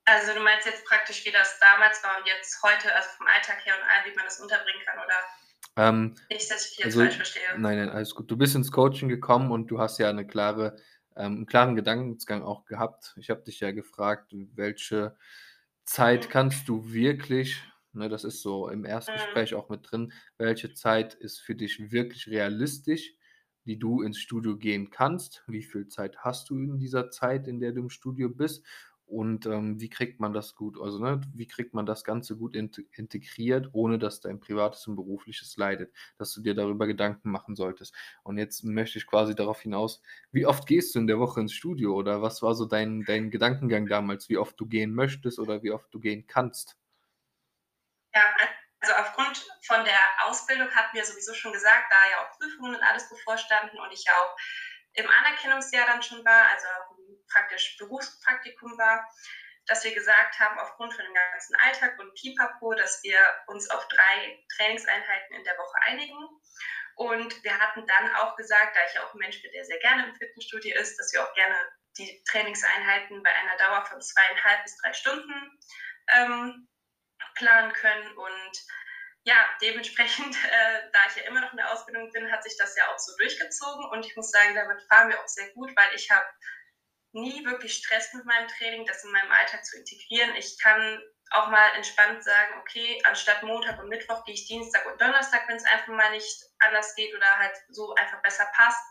Also 0.04 0.32
du 0.32 0.40
meinst 0.40 0.66
jetzt 0.66 0.86
praktisch, 0.86 1.24
wie 1.26 1.30
das 1.30 1.58
damals 1.60 2.02
war 2.02 2.18
und 2.18 2.26
jetzt 2.26 2.62
heute, 2.62 2.94
also 2.94 3.08
vom 3.18 3.26
Alltag 3.26 3.64
her 3.66 3.74
und 3.76 3.82
allem, 3.82 4.10
wie 4.10 4.16
man 4.16 4.24
das 4.24 4.40
unterbringen 4.40 4.80
kann, 4.86 4.98
oder? 4.98 5.14
Ähm, 5.76 6.14
nicht, 6.30 6.50
dass 6.50 6.64
ich 6.64 6.76
dich 6.76 6.78
jetzt 6.78 6.86
also, 6.86 7.00
falsch 7.00 7.16
verstehe. 7.16 7.42
Nein, 7.58 7.78
nein, 7.78 7.90
alles 7.90 8.14
gut. 8.14 8.30
Du 8.30 8.36
bist 8.36 8.54
ins 8.54 8.72
Coaching 8.72 9.08
gekommen 9.08 9.52
und 9.52 9.68
du 9.68 9.78
hast 9.78 9.98
ja 9.98 10.08
eine 10.08 10.26
klare 10.26 10.76
ähm, 11.18 11.32
einen 11.34 11.46
klaren 11.46 11.74
Gedankensgang 11.74 12.42
auch 12.42 12.64
gehabt. 12.64 13.14
Ich 13.16 13.28
habe 13.28 13.42
dich 13.42 13.60
ja 13.60 13.72
gefragt, 13.72 14.32
welche 14.54 15.16
Zeit 15.84 16.26
mhm. 16.26 16.30
kannst 16.30 16.68
du 16.68 16.92
wirklich, 16.92 17.62
ne, 17.98 18.08
das 18.08 18.24
ist 18.24 18.42
so 18.42 18.68
im 18.68 18.84
Erstgespräch 18.84 19.52
mhm. 19.52 19.58
auch 19.58 19.68
mit 19.68 19.90
drin, 19.90 20.12
welche 20.38 20.72
Zeit 20.74 21.14
ist 21.14 21.38
für 21.40 21.54
dich 21.54 21.92
wirklich 21.92 22.28
realistisch, 22.28 23.14
die 23.66 23.78
du 23.78 24.02
ins 24.02 24.18
Studio 24.18 24.56
gehen 24.56 24.90
kannst? 24.90 25.44
Wie 25.46 25.62
viel 25.62 25.88
Zeit 25.88 26.18
hast 26.18 26.50
du 26.50 26.56
in 26.56 26.78
dieser 26.78 27.10
Zeit, 27.10 27.46
in 27.48 27.60
der 27.60 27.72
du 27.72 27.82
im 27.82 27.90
Studio 27.90 28.30
bist? 28.30 28.64
Und 29.08 29.46
ähm, 29.46 29.80
wie 29.80 29.88
kriegt 29.88 30.20
man 30.20 30.34
das 30.34 30.54
gut, 30.54 30.78
also 30.78 30.98
ne, 30.98 31.22
wie 31.32 31.46
kriegt 31.46 31.72
man 31.72 31.86
das 31.86 32.04
Ganze 32.04 32.36
gut 32.36 32.54
integriert, 32.54 33.70
ohne 33.72 33.98
dass 33.98 34.20
dein 34.20 34.38
privates 34.38 34.86
und 34.86 34.96
berufliches 34.96 35.56
leidet, 35.56 35.94
dass 36.18 36.34
du 36.34 36.42
dir 36.42 36.54
darüber 36.54 36.86
Gedanken 36.86 37.30
machen 37.30 37.56
solltest. 37.56 37.94
Und 38.22 38.36
jetzt 38.36 38.64
möchte 38.64 38.98
ich 38.98 39.06
quasi 39.06 39.34
darauf 39.34 39.62
hinaus, 39.62 40.02
wie 40.30 40.44
oft 40.44 40.66
gehst 40.66 40.94
du 40.94 40.98
in 40.98 41.06
der 41.06 41.18
Woche 41.18 41.40
ins 41.40 41.54
Studio 41.54 41.94
oder 41.94 42.20
was 42.20 42.42
war 42.42 42.54
so 42.54 42.66
dein, 42.66 43.02
dein 43.06 43.30
Gedankengang 43.30 43.86
damals, 43.86 44.28
wie 44.28 44.36
oft 44.36 44.60
du 44.60 44.66
gehen 44.66 44.92
möchtest 44.94 45.38
oder 45.38 45.62
wie 45.62 45.70
oft 45.72 45.92
du 45.94 46.00
gehen 46.00 46.26
kannst? 46.26 46.76
Ja, 48.18 48.34
also 48.80 48.94
aufgrund 48.94 49.46
von 49.64 49.84
der 49.84 50.00
Ausbildung 50.24 50.74
hatten 50.74 50.96
wir 50.96 51.04
sowieso 51.04 51.34
schon 51.34 51.52
gesagt, 51.52 51.86
da 51.90 52.10
ja 52.10 52.24
auch 52.24 52.38
Prüfungen 52.38 52.74
und 52.74 52.82
alles 52.82 53.08
bevorstanden 53.08 53.78
und 53.78 53.92
ich 53.92 54.04
auch 54.10 54.36
im 54.94 55.08
Anerkennungsjahr 55.08 55.86
dann 55.86 56.02
schon 56.02 56.24
war, 56.24 56.48
also 56.48 56.66
praktisch 57.30 57.76
Berufspraktikum 57.78 58.76
war, 58.76 59.08
dass 59.66 59.84
wir 59.84 59.94
gesagt 59.94 60.40
haben, 60.40 60.58
aufgrund 60.58 60.94
von 60.94 61.04
dem 61.04 61.14
ganzen 61.14 61.54
Alltag 61.56 61.96
und 61.98 62.14
Pipapo, 62.14 62.74
dass 62.74 63.02
wir 63.04 63.20
uns 63.46 63.70
auf 63.70 63.86
drei 63.86 64.44
Trainingseinheiten 64.56 65.36
in 65.36 65.44
der 65.44 65.56
Woche 65.58 65.78
einigen. 65.82 66.18
Und 66.96 67.44
wir 67.44 67.56
hatten 67.56 67.86
dann 67.86 68.14
auch 68.16 68.34
gesagt, 68.34 68.74
da 68.74 68.80
ich 68.90 68.98
auch 68.98 69.14
ein 69.14 69.18
Mensch 69.18 69.40
bin, 69.42 69.52
der 69.52 69.64
sehr 69.64 69.78
gerne 69.78 70.08
im 70.08 70.16
Fitnessstudio 70.16 70.76
ist, 70.76 70.96
dass 70.98 71.12
wir 71.12 71.22
auch 71.22 71.34
gerne 71.34 71.56
die 71.96 72.20
Trainingseinheiten 72.24 73.22
bei 73.22 73.32
einer 73.32 73.56
Dauer 73.58 73.84
von 73.86 74.00
zweieinhalb 74.00 74.64
bis 74.64 74.76
drei 74.78 74.92
Stunden 74.92 75.60
ähm, 76.16 76.68
planen 77.34 77.72
können. 77.72 78.16
Und 78.16 78.52
ja, 79.24 79.36
dementsprechend, 79.60 80.36
äh, 80.44 80.90
da 80.92 80.98
ich 81.08 81.16
ja 81.16 81.28
immer 81.28 81.40
noch 81.40 81.52
in 81.52 81.58
der 81.58 81.72
Ausbildung 81.72 82.10
bin, 82.12 82.30
hat 82.30 82.42
sich 82.42 82.56
das 82.56 82.76
ja 82.76 82.84
auch 82.92 82.98
so 82.98 83.16
durchgezogen. 83.16 83.90
Und 83.90 84.06
ich 84.06 84.16
muss 84.16 84.30
sagen, 84.30 84.54
damit 84.54 84.82
fahren 84.88 85.08
wir 85.08 85.20
auch 85.20 85.28
sehr 85.28 85.48
gut, 85.52 85.70
weil 85.76 85.94
ich 85.94 86.10
habe 86.10 86.26
nie 87.12 87.44
wirklich 87.44 87.74
Stress 87.74 88.12
mit 88.12 88.24
meinem 88.24 88.48
Training, 88.48 88.84
das 88.86 89.04
in 89.04 89.10
meinem 89.10 89.32
Alltag 89.32 89.64
zu 89.64 89.78
integrieren. 89.78 90.34
Ich 90.36 90.58
kann 90.58 91.02
auch 91.30 91.48
mal 91.48 91.74
entspannt 91.74 92.22
sagen, 92.24 92.54
okay, 92.60 93.00
anstatt 93.04 93.42
Montag 93.42 93.78
und 93.78 93.88
Mittwoch 93.88 94.24
gehe 94.24 94.34
ich 94.34 94.46
Dienstag 94.46 94.86
und 94.86 95.00
Donnerstag, 95.00 95.46
wenn 95.48 95.56
es 95.56 95.64
einfach 95.64 95.88
mal 95.88 96.10
nicht 96.10 96.44
anders 96.60 96.94
geht 96.94 97.14
oder 97.14 97.38
halt 97.38 97.56
so 97.68 97.94
einfach 97.94 98.22
besser 98.22 98.46
passt. 98.54 98.82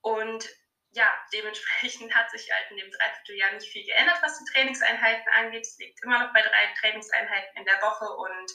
Und 0.00 0.48
ja, 0.92 1.08
dementsprechend 1.32 2.14
hat 2.14 2.30
sich 2.30 2.48
halt 2.50 2.70
in 2.70 2.76
dem 2.76 2.90
Dreivierteljahr 2.90 3.52
nicht 3.52 3.70
viel 3.70 3.84
geändert, 3.84 4.18
was 4.22 4.38
die 4.38 4.52
Trainingseinheiten 4.52 5.32
angeht. 5.32 5.66
Es 5.66 5.78
liegt 5.78 6.02
immer 6.04 6.18
noch 6.18 6.32
bei 6.32 6.42
drei 6.42 6.74
Trainingseinheiten 6.80 7.58
in 7.58 7.64
der 7.64 7.80
Woche 7.82 8.04
und 8.04 8.52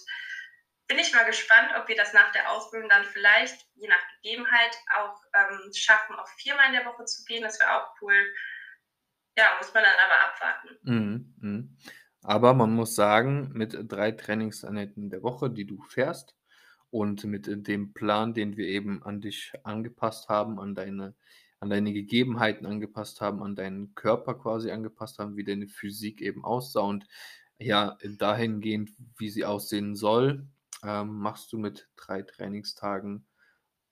bin 0.88 1.00
ich 1.00 1.14
mal 1.14 1.26
gespannt, 1.26 1.72
ob 1.78 1.88
wir 1.88 1.98
das 1.98 2.14
nach 2.14 2.32
der 2.32 2.50
Ausbildung 2.50 2.90
dann 2.90 3.04
vielleicht, 3.04 3.66
je 3.76 3.90
nach 3.90 4.02
Gegebenheit, 4.22 4.78
auch 4.96 5.20
ähm, 5.34 5.72
schaffen, 5.74 6.16
auf 6.16 6.30
viermal 6.38 6.68
in 6.68 6.74
der 6.74 6.86
Woche 6.86 7.04
zu 7.04 7.26
gehen. 7.26 7.44
Das 7.44 7.60
wäre 7.60 7.76
auch 7.76 7.94
cool. 8.02 8.16
Ja, 9.38 9.46
muss 9.58 9.74
man 9.74 9.84
dann 9.84 9.94
aber 10.06 10.30
abwarten. 10.30 10.78
Mhm, 10.84 11.36
mhm. 11.42 11.78
Aber 12.24 12.54
man 12.54 12.74
muss 12.74 12.96
sagen, 12.96 13.52
mit 13.54 13.76
drei 13.88 14.12
Trainingseinheiten 14.12 15.04
in 15.04 15.10
der 15.10 15.24
Woche, 15.24 15.50
die 15.50 15.66
du 15.66 15.82
fährst 15.84 16.36
und 16.90 17.24
mit 17.26 17.48
dem 17.68 17.94
Plan, 17.94 18.34
den 18.34 18.56
wir 18.58 18.68
eben 18.68 19.04
an 19.04 19.22
dich 19.22 19.54
angepasst 19.64 20.30
haben, 20.30 20.60
an 20.60 20.74
deine 20.74 21.16
an 21.60 21.70
deine 21.70 21.94
Gegebenheiten 21.94 22.66
angepasst 22.66 23.22
haben, 23.22 23.42
an 23.42 23.56
deinen 23.56 23.96
Körper 23.96 24.36
quasi 24.36 24.72
angepasst 24.72 25.20
haben, 25.20 25.36
wie 25.38 25.44
deine 25.44 25.68
Physik 25.68 26.22
eben 26.22 26.44
aussah 26.44 26.82
und 26.82 27.08
ja, 27.60 27.98
dahingehend, 28.04 28.92
wie 29.18 29.30
sie 29.30 29.44
aussehen 29.44 29.96
soll, 29.96 30.48
ähm, 30.84 31.18
machst 31.20 31.52
du 31.52 31.58
mit 31.58 31.90
drei 31.96 32.22
Trainingstagen 32.22 33.26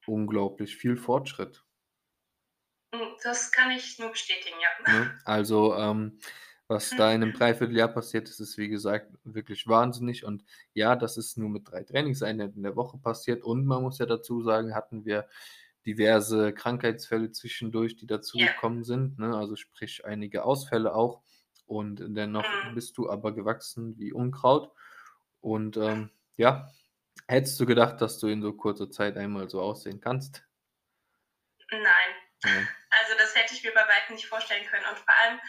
unglaublich 0.05 0.75
viel 0.75 0.97
Fortschritt. 0.97 1.63
Hm, 2.93 3.07
das 3.23 3.51
kann 3.51 3.71
ich 3.71 3.97
nur 3.97 4.11
bestätigen, 4.11 4.55
ja. 4.61 4.93
Ne? 4.93 5.19
Also, 5.25 5.75
ähm, 5.75 6.19
was 6.67 6.89
da 6.91 7.11
in 7.11 7.21
einem 7.21 7.33
Dreivierteljahr 7.33 7.89
passiert 7.89 8.27
ist, 8.27 8.39
ist 8.39 8.57
wie 8.57 8.69
gesagt 8.69 9.11
wirklich 9.23 9.67
wahnsinnig. 9.67 10.25
Und 10.25 10.43
ja, 10.73 10.95
das 10.95 11.15
ist 11.17 11.37
nur 11.37 11.49
mit 11.49 11.69
drei 11.69 11.83
Trainingseinheiten 11.83 12.57
in 12.57 12.63
der 12.63 12.75
Woche 12.75 12.97
passiert. 12.97 13.43
Und 13.43 13.65
man 13.67 13.83
muss 13.83 13.99
ja 13.99 14.07
dazu 14.07 14.41
sagen, 14.41 14.73
hatten 14.73 15.05
wir 15.05 15.27
diverse 15.85 16.53
Krankheitsfälle 16.53 17.31
zwischendurch, 17.31 17.95
die 17.95 18.07
dazugekommen 18.07 18.79
ja. 18.79 18.85
sind. 18.85 19.19
Ne? 19.19 19.35
Also 19.35 19.55
sprich 19.55 20.05
einige 20.05 20.43
Ausfälle 20.43 20.93
auch. 20.93 21.21
Und 21.65 22.03
dennoch 22.07 22.47
mhm. 22.65 22.75
bist 22.75 22.97
du 22.97 23.09
aber 23.09 23.33
gewachsen 23.33 23.97
wie 23.97 24.13
Unkraut. 24.13 24.71
Und 25.41 25.77
ähm, 25.77 26.09
ja, 26.37 26.71
hättest 27.27 27.59
du 27.59 27.65
gedacht, 27.65 28.01
dass 28.01 28.19
du 28.19 28.27
in 28.27 28.41
so 28.41 28.53
kurzer 28.53 28.89
Zeit 28.89 29.17
einmal 29.17 29.49
so 29.49 29.61
aussehen 29.61 30.01
kannst? 30.01 30.43
Nein. 31.71 31.83
Ja. 32.43 32.67
Also 33.01 33.13
das 33.17 33.35
hätte 33.35 33.53
ich 33.53 33.63
mir 33.63 33.73
bei 33.73 33.81
weitem 33.81 34.15
nicht 34.15 34.27
vorstellen 34.27 34.65
können. 34.67 34.85
Und 34.85 34.97
vor 34.97 35.13
allem, 35.21 35.39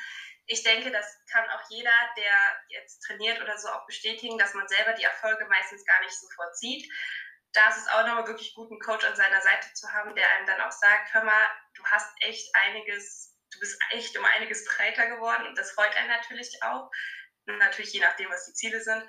ich 0.46 0.62
denke, 0.62 0.90
das 0.90 1.18
kann 1.30 1.44
auch 1.50 1.70
jeder, 1.70 1.92
der 2.16 2.78
jetzt 2.80 3.00
trainiert 3.00 3.40
oder 3.42 3.58
so 3.58 3.68
auch 3.68 3.86
bestätigen, 3.86 4.38
dass 4.38 4.54
man 4.54 4.68
selber 4.68 4.92
die 4.92 5.04
Erfolge 5.04 5.46
meistens 5.46 5.84
gar 5.84 6.00
nicht 6.00 6.14
sofort 6.14 6.56
sieht. 6.56 6.90
Da 7.56 7.70
ist 7.70 7.78
es 7.78 7.88
auch 7.88 8.06
nochmal 8.06 8.26
wirklich 8.26 8.54
gut, 8.54 8.70
einen 8.70 8.80
Coach 8.80 9.06
an 9.06 9.16
seiner 9.16 9.40
Seite 9.40 9.72
zu 9.72 9.90
haben, 9.90 10.14
der 10.14 10.30
einem 10.30 10.46
dann 10.46 10.60
auch 10.60 10.70
sagt, 10.70 11.14
hör 11.14 11.24
mal, 11.24 11.46
du 11.74 11.82
hast 11.86 12.12
echt 12.20 12.54
einiges, 12.54 13.34
du 13.50 13.58
bist 13.60 13.80
echt 13.92 14.14
um 14.18 14.26
einiges 14.26 14.66
breiter 14.66 15.06
geworden 15.06 15.46
und 15.46 15.56
das 15.56 15.70
freut 15.70 15.96
einen 15.96 16.10
natürlich 16.10 16.62
auch. 16.62 16.90
natürlich 17.46 17.94
je 17.94 18.00
nachdem, 18.00 18.28
was 18.28 18.44
die 18.44 18.52
Ziele 18.52 18.82
sind. 18.82 19.02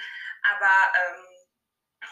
Aber 0.44 0.94
ähm, 0.96 1.28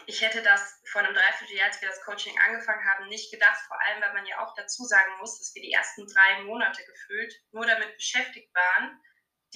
ich 0.04 0.20
hätte 0.20 0.42
das 0.42 0.78
vor 0.90 1.00
einem 1.00 1.14
Dreivierteljahr, 1.14 1.68
als 1.68 1.80
wir 1.80 1.88
das 1.88 2.02
Coaching 2.02 2.38
angefangen 2.38 2.84
haben, 2.84 3.08
nicht 3.08 3.32
gedacht, 3.32 3.58
vor 3.66 3.80
allem, 3.80 4.02
weil 4.02 4.12
man 4.12 4.26
ja 4.26 4.44
auch 4.44 4.52
dazu 4.56 4.84
sagen 4.84 5.16
muss, 5.18 5.38
dass 5.38 5.54
wir 5.54 5.62
die 5.62 5.72
ersten 5.72 6.06
drei 6.06 6.42
Monate 6.42 6.84
gefühlt 6.84 7.32
nur 7.52 7.64
damit 7.64 7.96
beschäftigt 7.96 8.54
waren, 8.54 9.00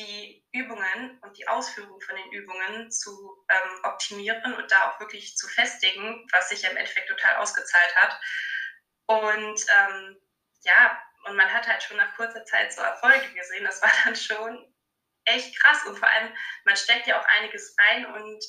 die 0.00 0.45
Übungen 0.52 1.19
und 1.23 1.37
die 1.37 1.47
Ausführung 1.47 2.00
von 2.00 2.16
den 2.16 2.33
Übungen 2.33 2.90
zu 2.90 3.45
ähm, 3.49 3.85
optimieren 3.85 4.54
und 4.54 4.71
da 4.71 4.90
auch 4.90 5.00
wirklich 5.00 5.37
zu 5.37 5.47
festigen, 5.49 6.26
was 6.33 6.49
sich 6.49 6.64
im 6.64 6.76
Endeffekt 6.76 7.09
total 7.09 7.37
ausgezahlt 7.37 7.97
hat. 7.97 8.19
Und 9.07 9.66
ähm, 9.76 10.16
ja, 10.62 11.02
und 11.25 11.37
man 11.37 11.52
hat 11.52 11.69
halt 11.69 11.83
schon 11.83 11.97
nach 11.97 12.14
kurzer 12.16 12.45
Zeit 12.45 12.73
so 12.73 12.80
Erfolge 12.80 13.33
gesehen. 13.35 13.64
Das 13.64 13.83
war 13.83 13.90
dann 14.04 14.16
schon 14.16 14.75
echt 15.25 15.59
krass. 15.61 15.85
Und 15.87 15.99
vor 15.99 16.09
allem, 16.09 16.33
man 16.64 16.76
steckt 16.76 17.07
ja 17.07 17.21
auch 17.21 17.26
einiges 17.38 17.76
rein 17.78 18.07
und 18.07 18.45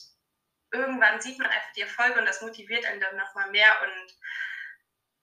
irgendwann 0.71 1.19
sieht 1.19 1.37
man 1.37 1.49
einfach 1.49 1.71
die 1.73 1.81
Erfolge 1.81 2.19
und 2.19 2.25
das 2.25 2.41
motiviert 2.41 2.85
einen 2.85 3.01
dann 3.01 3.17
nochmal 3.17 3.51
mehr. 3.51 3.73
Und 3.83 4.17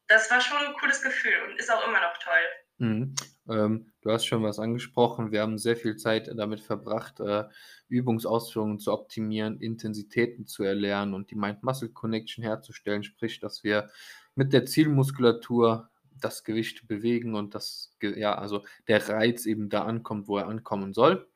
das 0.08 0.30
war 0.30 0.40
schon 0.40 0.58
ein 0.58 0.75
cooles 0.75 1.02
Gefühl 1.02 1.42
und 1.44 1.58
ist 1.58 1.70
auch 1.70 1.87
immer 1.87 2.00
noch 2.00 2.18
toll. 2.18 2.49
Mhm. 2.78 3.14
Ähm, 3.49 3.87
du 4.02 4.11
hast 4.11 4.26
schon 4.26 4.43
was 4.43 4.59
angesprochen. 4.59 5.33
Wir 5.33 5.43
haben 5.43 5.59
sehr 5.59 5.76
viel 5.76 5.97
Zeit 5.97 6.31
damit 6.35 6.61
verbracht, 6.61 7.21
äh, 7.21 7.45
Übungsausführungen 7.88 8.78
zu 8.78 8.93
optimieren, 8.93 9.61
Intensitäten 9.61 10.47
zu 10.47 10.62
erlernen 10.62 11.14
und 11.14 11.31
die 11.31 11.37
Mind-Muscle-Connection 11.37 12.45
herzustellen, 12.45 13.02
sprich, 13.02 13.40
dass 13.40 13.64
wir 13.64 13.88
mit 14.35 14.52
der 14.52 14.67
Zielmuskulatur 14.67 15.88
das 16.21 16.45
Gewicht 16.45 16.87
bewegen 16.88 17.35
und 17.35 17.55
das, 17.55 17.97
ja, 18.00 18.35
also 18.35 18.64
der 18.88 19.09
Reiz 19.09 19.47
eben 19.47 19.69
da 19.69 19.85
ankommt, 19.85 20.28
wo 20.28 20.38
er 20.38 20.49
ankommen 20.49 20.93
soll. 20.93 21.28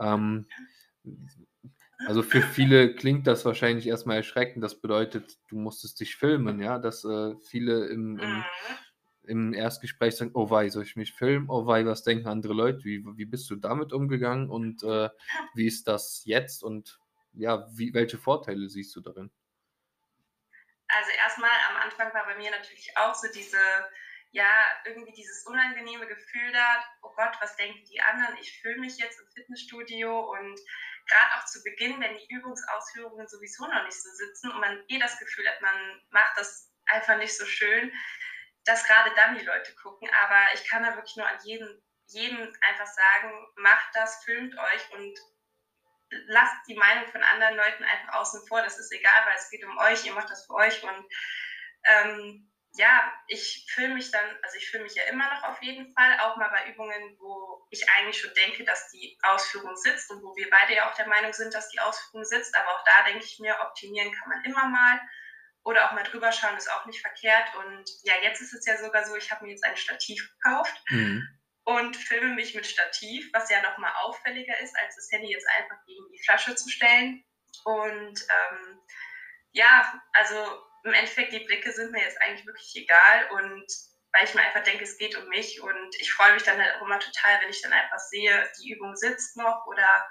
Ähm, 0.00 0.46
also 2.06 2.22
für 2.22 2.42
viele 2.42 2.94
klingt 2.94 3.26
das 3.26 3.44
wahrscheinlich 3.44 3.86
erstmal 3.86 4.18
erschreckend. 4.18 4.62
Das 4.62 4.80
bedeutet, 4.80 5.38
du 5.48 5.56
musstest 5.56 5.98
dich 6.00 6.16
filmen, 6.16 6.60
ja, 6.60 6.78
dass 6.78 7.04
äh, 7.04 7.34
viele 7.40 7.86
im, 7.86 8.18
im, 8.18 8.30
mhm. 8.30 8.44
Im, 9.28 9.52
Erstgespräch 9.52 10.16
sagen, 10.16 10.32
oh 10.34 10.50
wei, 10.50 10.68
soll 10.68 10.84
ich 10.84 10.96
mich 10.96 11.12
filmen? 11.12 11.48
Oh 11.48 11.66
wei, 11.66 11.84
was 11.86 12.02
denken 12.02 12.26
andere 12.26 12.54
Leute? 12.54 12.84
Wie, 12.84 13.04
wie 13.16 13.26
bist 13.26 13.48
du 13.50 13.56
damit 13.56 13.92
umgegangen 13.92 14.50
und 14.50 14.82
äh, 14.82 15.10
wie 15.54 15.66
ist 15.66 15.86
das 15.86 16.22
jetzt 16.24 16.62
und 16.62 16.98
ja, 17.32 17.66
wie, 17.72 17.94
welche 17.94 18.18
Vorteile 18.18 18.68
siehst 18.68 18.94
du 18.96 19.00
darin? 19.00 19.30
Also 20.88 21.10
erstmal 21.22 21.50
am 21.70 21.76
Anfang 21.82 22.12
war 22.14 22.24
bei 22.24 22.36
mir 22.36 22.50
natürlich 22.50 22.90
auch 22.96 23.14
so 23.14 23.28
diese 23.32 23.58
ja, 24.30 24.50
irgendwie 24.84 25.12
dieses 25.12 25.46
unangenehme 25.46 26.06
Gefühl 26.06 26.52
da, 26.52 26.84
oh 27.02 27.12
Gott, 27.16 27.34
was 27.40 27.56
denken 27.56 27.82
die 27.84 28.00
anderen? 28.00 28.36
Ich 28.40 28.60
fühle 28.60 28.78
mich 28.78 28.98
jetzt 28.98 29.18
im 29.20 29.26
Fitnessstudio 29.28 30.30
und 30.32 30.60
gerade 31.06 31.34
auch 31.36 31.44
zu 31.46 31.62
Beginn, 31.62 32.00
wenn 32.00 32.16
die 32.16 32.34
Übungsausführungen 32.34 33.26
sowieso 33.26 33.66
noch 33.66 33.84
nicht 33.84 34.00
so 34.00 34.10
sitzen 34.10 34.50
und 34.52 34.60
man 34.60 34.84
eh 34.88 34.98
das 34.98 35.18
Gefühl 35.18 35.48
hat, 35.48 35.60
man 35.62 36.02
macht 36.10 36.36
das 36.36 36.70
einfach 36.86 37.16
nicht 37.16 37.36
so 37.36 37.46
schön, 37.46 37.90
dass 38.64 38.84
gerade 38.84 39.14
dann 39.14 39.36
die 39.36 39.44
Leute 39.44 39.74
gucken. 39.76 40.08
Aber 40.22 40.54
ich 40.54 40.68
kann 40.68 40.82
da 40.82 40.94
wirklich 40.94 41.16
nur 41.16 41.26
an 41.26 41.38
jeden, 41.44 41.82
jeden 42.06 42.56
einfach 42.62 42.86
sagen, 42.86 43.46
macht 43.56 43.88
das, 43.94 44.24
filmt 44.24 44.56
euch 44.56 44.92
und 44.92 45.18
lasst 46.10 46.66
die 46.66 46.74
Meinung 46.74 47.06
von 47.08 47.22
anderen 47.22 47.56
Leuten 47.56 47.84
einfach 47.84 48.14
außen 48.14 48.46
vor. 48.46 48.62
Das 48.62 48.78
ist 48.78 48.92
egal, 48.92 49.26
weil 49.26 49.36
es 49.36 49.50
geht 49.50 49.64
um 49.64 49.76
euch, 49.78 50.04
ihr 50.04 50.14
macht 50.14 50.30
das 50.30 50.46
für 50.46 50.54
euch 50.54 50.82
und 50.82 51.06
ähm, 51.84 52.50
ja, 52.74 53.12
ich 53.26 53.66
fühle 53.70 53.94
mich 53.94 54.10
dann, 54.10 54.24
also 54.42 54.56
ich 54.56 54.70
fühle 54.70 54.84
mich 54.84 54.94
ja 54.94 55.04
immer 55.04 55.28
noch 55.34 55.42
auf 55.44 55.62
jeden 55.62 55.92
Fall, 55.94 56.18
auch 56.20 56.36
mal 56.36 56.48
bei 56.50 56.70
Übungen, 56.70 57.16
wo 57.18 57.66
ich 57.70 57.88
eigentlich 57.90 58.20
schon 58.20 58.32
denke, 58.34 58.64
dass 58.64 58.88
die 58.90 59.18
Ausführung 59.22 59.76
sitzt 59.76 60.10
und 60.10 60.22
wo 60.22 60.34
wir 60.36 60.48
beide 60.50 60.74
ja 60.74 60.88
auch 60.88 60.94
der 60.94 61.08
Meinung 61.08 61.32
sind, 61.32 61.54
dass 61.54 61.68
die 61.70 61.80
Ausführung 61.80 62.24
sitzt. 62.24 62.56
Aber 62.56 62.70
auch 62.70 62.84
da 62.84 63.04
denke 63.04 63.24
ich 63.24 63.38
mir, 63.40 63.58
optimieren 63.60 64.12
kann 64.12 64.28
man 64.28 64.44
immer 64.44 64.66
mal. 64.66 65.00
Oder 65.68 65.86
auch 65.86 65.92
mal 65.92 66.02
drüber 66.02 66.32
schauen 66.32 66.56
ist 66.56 66.72
auch 66.72 66.86
nicht 66.86 67.02
verkehrt. 67.02 67.54
Und 67.56 67.90
ja, 68.02 68.14
jetzt 68.22 68.40
ist 68.40 68.54
es 68.54 68.64
ja 68.64 68.78
sogar 68.78 69.04
so, 69.04 69.14
ich 69.16 69.30
habe 69.30 69.44
mir 69.44 69.50
jetzt 69.50 69.64
ein 69.64 69.76
Stativ 69.76 70.26
gekauft 70.32 70.82
mhm. 70.88 71.28
und 71.64 71.94
filme 71.94 72.34
mich 72.34 72.54
mit 72.54 72.66
Stativ, 72.66 73.28
was 73.34 73.50
ja 73.50 73.60
nochmal 73.60 73.92
auffälliger 74.00 74.58
ist, 74.60 74.74
als 74.78 74.96
das 74.96 75.10
Handy 75.12 75.30
jetzt 75.30 75.46
einfach 75.58 75.76
gegen 75.84 76.10
die 76.10 76.22
Flasche 76.24 76.54
zu 76.54 76.70
stellen. 76.70 77.22
Und 77.64 78.18
ähm, 78.18 78.80
ja, 79.52 80.02
also 80.14 80.58
im 80.84 80.94
Endeffekt, 80.94 81.34
die 81.34 81.44
Blicke 81.44 81.70
sind 81.70 81.92
mir 81.92 82.00
jetzt 82.00 82.18
eigentlich 82.22 82.46
wirklich 82.46 82.74
egal 82.74 83.28
und 83.32 83.66
weil 84.14 84.24
ich 84.24 84.34
mir 84.34 84.40
einfach 84.40 84.62
denke, 84.62 84.84
es 84.84 84.96
geht 84.96 85.18
um 85.18 85.28
mich 85.28 85.60
und 85.60 85.94
ich 86.00 86.10
freue 86.14 86.32
mich 86.32 86.44
dann 86.44 86.58
halt 86.58 86.76
auch 86.76 86.86
immer 86.86 86.98
total, 86.98 87.42
wenn 87.42 87.50
ich 87.50 87.60
dann 87.60 87.74
einfach 87.74 87.98
sehe, 87.98 88.50
die 88.58 88.72
Übung 88.72 88.96
sitzt 88.96 89.36
noch 89.36 89.66
oder 89.66 90.08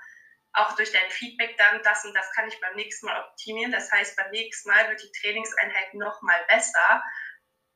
auch 0.57 0.75
durch 0.75 0.91
dein 0.91 1.09
Feedback 1.09 1.55
dann, 1.57 1.81
das 1.83 2.03
und 2.05 2.15
das 2.15 2.31
kann 2.33 2.47
ich 2.47 2.59
beim 2.59 2.75
nächsten 2.75 3.05
Mal 3.05 3.23
optimieren. 3.23 3.71
Das 3.71 3.91
heißt, 3.91 4.15
beim 4.15 4.31
nächsten 4.31 4.69
Mal 4.69 4.89
wird 4.89 5.01
die 5.01 5.11
Trainingseinheit 5.21 5.93
noch 5.93 6.21
mal 6.21 6.39
besser. 6.47 7.03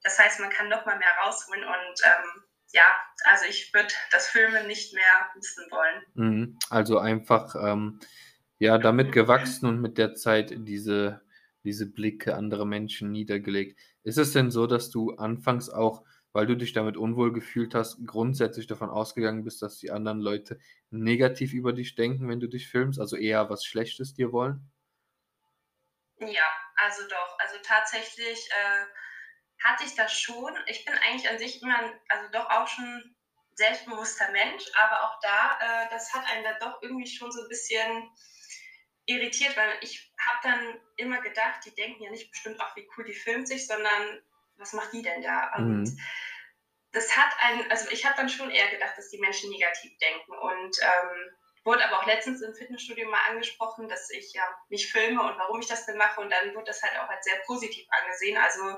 Das 0.04 0.18
heißt, 0.18 0.40
man 0.40 0.50
kann 0.50 0.70
noch 0.70 0.86
mal 0.86 0.98
mehr 0.98 1.14
rausholen 1.24 1.64
und 1.64 2.02
ähm, 2.04 2.44
ja, 2.74 2.84
also 3.26 3.46
ich 3.46 3.74
würde 3.74 3.94
das 4.12 4.28
Filmen 4.28 4.66
nicht 4.68 4.94
mehr 4.94 5.32
missen 5.36 5.66
wollen. 5.70 6.04
Mhm. 6.16 6.60
Also 6.70 6.98
einfach 6.98 7.56
ähm, 7.56 8.00
ja 8.60 8.78
damit 8.78 9.12
gewachsen 9.12 9.68
und 9.68 9.82
mit 9.82 9.98
der 9.98 10.16
Zeit 10.16 10.52
diese 10.56 11.22
diese 11.64 11.86
Blicke 11.86 12.36
anderer 12.36 12.66
Menschen 12.66 13.12
niedergelegt. 13.12 13.80
Ist 14.04 14.18
es 14.18 14.34
denn 14.34 14.52
so, 14.52 14.68
dass 14.68 14.90
du 14.90 15.16
anfangs 15.16 15.70
auch, 15.70 16.04
weil 16.34 16.46
du 16.46 16.56
dich 16.56 16.74
damit 16.74 16.98
unwohl 16.98 17.34
gefühlt 17.34 17.76
hast, 17.76 18.06
grundsätzlich 18.06 18.68
davon 18.68 18.90
ausgegangen 18.90 19.44
bist, 19.44 19.62
dass 19.62 19.78
die 19.78 19.92
anderen 19.92 20.20
Leute 20.20 20.60
negativ 20.90 21.54
über 21.54 21.74
dich 21.74 21.96
denken, 21.96 22.30
wenn 22.30 22.40
du 22.40 22.48
dich 22.48 22.68
filmst, 22.68 23.00
also 23.00 23.18
eher 23.18 23.50
was 23.50 23.66
Schlechtes 23.66 24.14
dir 24.14 24.32
wollen? 24.32 24.72
Ja, 26.20 26.46
also 26.76 27.08
doch. 27.08 27.40
Also 27.40 27.56
tatsächlich 27.64 28.50
äh, 28.52 28.86
hatte 29.64 29.84
ich 29.86 29.96
das 29.96 30.14
schon. 30.14 30.54
Ich 30.68 30.86
bin 30.86 30.94
eigentlich 30.96 31.30
an 31.30 31.40
sich 31.40 31.62
immer, 31.62 31.94
also 32.10 32.30
doch 32.32 32.50
auch 32.50 32.68
schon 32.68 33.16
selbstbewusster 33.56 34.32
Mensch, 34.32 34.64
aber 34.76 35.04
auch 35.04 35.20
da, 35.22 35.60
äh, 35.60 35.90
das 35.90 36.14
hat 36.14 36.26
einen 36.32 36.44
da 36.44 36.54
doch 36.60 36.82
irgendwie 36.82 37.08
schon 37.08 37.32
so 37.32 37.42
ein 37.42 37.50
bisschen 37.50 38.10
irritiert, 39.06 39.58
weil 39.58 39.78
ich 39.82 40.14
habe 40.20 40.40
dann 40.44 40.80
immer 40.98 41.22
gedacht, 41.22 41.66
die 41.66 41.76
denken 41.76 42.04
ja 42.04 42.12
nicht 42.12 42.32
bestimmt, 42.32 42.62
auch 42.62 42.76
wie 42.76 42.88
cool 42.96 43.04
die 43.04 43.14
filmt 43.14 43.48
sich, 43.48 43.68
sondern 43.68 44.22
was 44.62 44.74
macht 44.74 44.94
die 44.94 45.02
denn 45.02 45.22
da? 45.22 45.54
Und 45.58 45.84
mhm. 45.84 46.00
das 46.92 47.16
hat 47.16 47.34
einen, 47.40 47.70
also 47.70 47.90
ich 47.90 48.06
habe 48.06 48.16
dann 48.16 48.30
schon 48.30 48.50
eher 48.50 48.70
gedacht, 48.70 48.98
dass 48.98 49.10
die 49.10 49.20
Menschen 49.20 49.50
negativ 49.50 49.98
denken 49.98 50.32
und 50.32 50.78
ähm, 50.82 51.38
wurde 51.64 51.86
aber 51.86 52.00
auch 52.00 52.06
letztens 52.06 52.42
im 52.42 52.56
Fitnessstudio 52.56 53.10
mal 53.10 53.30
angesprochen, 53.30 53.88
dass 53.88 54.10
ich 54.10 54.34
ja 54.34 54.44
mich 54.70 54.92
filme 54.92 55.22
und 55.22 55.38
warum 55.38 55.60
ich 55.60 55.68
das 55.68 55.86
denn 55.86 55.98
mache 55.98 56.22
und 56.22 56.30
dann 56.30 56.56
wurde 56.56 56.66
das 56.66 56.82
halt 56.82 56.98
auch 57.00 57.10
als 57.10 57.26
sehr 57.26 57.38
positiv 57.46 57.86
angesehen. 57.90 58.38
Also 58.38 58.78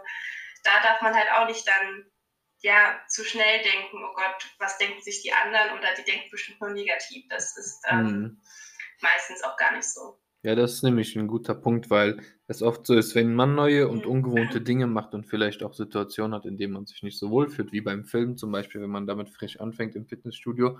da 0.63 0.81
darf 0.81 1.01
man 1.01 1.15
halt 1.15 1.31
auch 1.31 1.47
nicht 1.47 1.67
dann 1.67 2.11
ja 2.59 2.99
zu 3.07 3.23
schnell 3.23 3.61
denken, 3.61 4.03
oh 4.03 4.13
Gott, 4.13 4.55
was 4.57 4.77
denken 4.77 5.01
sich 5.01 5.21
die 5.21 5.33
anderen 5.33 5.77
oder 5.77 5.93
die 5.93 6.03
denken 6.03 6.29
bestimmt 6.31 6.59
nur 6.61 6.71
negativ. 6.71 7.25
Das 7.29 7.55
ist 7.57 7.83
ähm, 7.89 8.03
mhm 8.03 8.41
meistens 9.03 9.43
auch 9.43 9.57
gar 9.57 9.73
nicht 9.73 9.87
so. 9.87 10.19
Ja, 10.45 10.55
das 10.55 10.73
ist 10.73 10.83
nämlich 10.83 11.15
ein 11.15 11.27
guter 11.27 11.55
Punkt, 11.55 11.89
weil 11.89 12.17
es 12.47 12.61
oft 12.61 12.85
so 12.85 12.95
ist, 12.95 13.15
wenn 13.15 13.33
man 13.33 13.55
neue 13.55 13.87
und 13.87 14.03
mhm. 14.05 14.11
ungewohnte 14.11 14.59
Dinge 14.59 14.87
macht 14.87 15.13
und 15.13 15.25
vielleicht 15.25 15.63
auch 15.63 15.73
Situationen 15.73 16.35
hat, 16.35 16.45
in 16.45 16.57
denen 16.57 16.73
man 16.73 16.85
sich 16.85 17.01
nicht 17.01 17.17
so 17.17 17.29
wohl 17.31 17.49
fühlt, 17.49 17.71
wie 17.71 17.79
beim 17.79 18.03
Film 18.03 18.35
zum 18.35 18.51
Beispiel, 18.51 18.81
wenn 18.81 18.89
man 18.89 19.07
damit 19.07 19.29
frisch 19.29 19.61
anfängt 19.61 19.95
im 19.95 20.05
Fitnessstudio, 20.05 20.79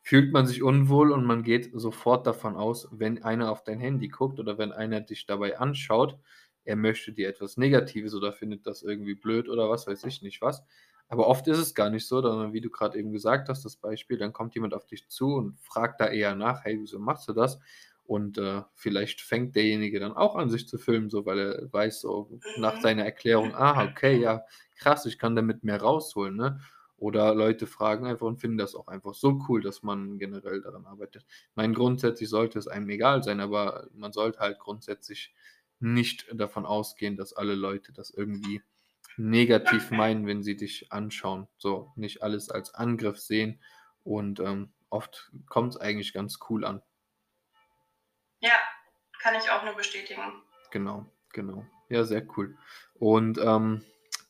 fühlt 0.00 0.32
man 0.32 0.46
sich 0.46 0.62
unwohl 0.62 1.10
und 1.10 1.24
man 1.24 1.42
geht 1.42 1.70
sofort 1.74 2.24
davon 2.26 2.54
aus, 2.54 2.88
wenn 2.92 3.22
einer 3.24 3.50
auf 3.50 3.64
dein 3.64 3.80
Handy 3.80 4.08
guckt 4.08 4.38
oder 4.38 4.58
wenn 4.58 4.70
einer 4.70 5.00
dich 5.00 5.26
dabei 5.26 5.58
anschaut, 5.58 6.16
er 6.64 6.76
möchte 6.76 7.12
dir 7.12 7.28
etwas 7.28 7.56
Negatives 7.56 8.14
oder 8.14 8.32
findet 8.32 8.64
das 8.66 8.82
irgendwie 8.82 9.14
blöd 9.14 9.48
oder 9.48 9.68
was 9.68 9.88
weiß 9.88 10.04
ich 10.04 10.22
nicht 10.22 10.40
was. 10.40 10.62
Aber 11.08 11.26
oft 11.26 11.46
ist 11.48 11.58
es 11.58 11.74
gar 11.74 11.90
nicht 11.90 12.06
so, 12.06 12.22
sondern 12.22 12.52
wie 12.52 12.60
du 12.60 12.70
gerade 12.70 12.98
eben 12.98 13.12
gesagt 13.12 13.48
hast, 13.48 13.64
das 13.64 13.76
Beispiel, 13.76 14.18
dann 14.18 14.32
kommt 14.32 14.54
jemand 14.54 14.72
auf 14.72 14.86
dich 14.86 15.08
zu 15.08 15.34
und 15.34 15.58
fragt 15.60 16.00
da 16.00 16.06
eher 16.06 16.34
nach, 16.34 16.64
hey, 16.64 16.78
wieso 16.80 16.98
machst 16.98 17.28
du 17.28 17.32
das? 17.32 17.58
Und 18.06 18.36
äh, 18.36 18.62
vielleicht 18.74 19.22
fängt 19.22 19.56
derjenige 19.56 19.98
dann 19.98 20.12
auch 20.12 20.36
an, 20.36 20.50
sich 20.50 20.68
zu 20.68 20.76
filmen, 20.76 21.08
so 21.08 21.24
weil 21.24 21.38
er 21.38 21.72
weiß, 21.72 22.02
so 22.02 22.38
nach 22.58 22.76
mhm. 22.76 22.80
seiner 22.82 23.04
Erklärung, 23.04 23.54
ah, 23.54 23.84
okay, 23.84 24.20
ja, 24.20 24.42
krass, 24.76 25.06
ich 25.06 25.18
kann 25.18 25.34
damit 25.34 25.64
mehr 25.64 25.80
rausholen, 25.80 26.36
ne? 26.36 26.60
Oder 26.96 27.34
Leute 27.34 27.66
fragen 27.66 28.06
einfach 28.06 28.26
und 28.26 28.40
finden 28.40 28.58
das 28.58 28.74
auch 28.74 28.86
einfach 28.88 29.14
so 29.14 29.42
cool, 29.48 29.60
dass 29.60 29.82
man 29.82 30.18
generell 30.18 30.62
daran 30.62 30.86
arbeitet. 30.86 31.24
Ich 31.28 31.56
meine, 31.56 31.74
grundsätzlich 31.74 32.28
sollte 32.28 32.58
es 32.58 32.68
einem 32.68 32.88
egal 32.88 33.22
sein, 33.22 33.40
aber 33.40 33.88
man 33.94 34.12
sollte 34.12 34.38
halt 34.38 34.58
grundsätzlich 34.58 35.34
nicht 35.80 36.26
davon 36.32 36.64
ausgehen, 36.64 37.16
dass 37.16 37.32
alle 37.32 37.54
Leute 37.54 37.92
das 37.92 38.10
irgendwie 38.10 38.62
negativ 39.16 39.90
meinen, 39.90 40.26
wenn 40.26 40.42
sie 40.42 40.56
dich 40.56 40.92
anschauen. 40.92 41.48
So, 41.58 41.92
nicht 41.96 42.22
alles 42.22 42.48
als 42.50 42.74
Angriff 42.74 43.18
sehen 43.18 43.60
und 44.02 44.40
ähm, 44.40 44.72
oft 44.88 45.32
kommt 45.48 45.74
es 45.74 45.80
eigentlich 45.80 46.12
ganz 46.12 46.38
cool 46.48 46.64
an. 46.64 46.80
Ja, 48.44 48.52
kann 49.22 49.34
ich 49.36 49.50
auch 49.50 49.64
nur 49.64 49.74
bestätigen. 49.74 50.20
Genau, 50.70 51.06
genau. 51.32 51.64
Ja, 51.88 52.04
sehr 52.04 52.26
cool. 52.36 52.54
Und 52.94 53.38
ähm, 53.38 53.82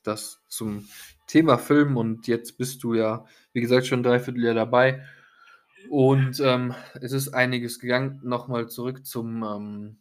das 0.04 0.40
zum 0.48 0.88
Thema 1.26 1.58
Film 1.58 1.96
und 1.96 2.28
jetzt 2.28 2.56
bist 2.56 2.84
du 2.84 2.94
ja, 2.94 3.26
wie 3.52 3.60
gesagt, 3.60 3.86
schon 3.86 4.04
dreiviertel 4.04 4.44
Jahr 4.44 4.54
dabei. 4.54 5.04
Und 5.90 6.38
ähm, 6.38 6.76
es 7.00 7.10
ist 7.10 7.34
einiges 7.34 7.80
gegangen. 7.80 8.20
Nochmal 8.22 8.68
zurück 8.68 9.04
zum 9.04 9.42
ähm, 9.42 9.96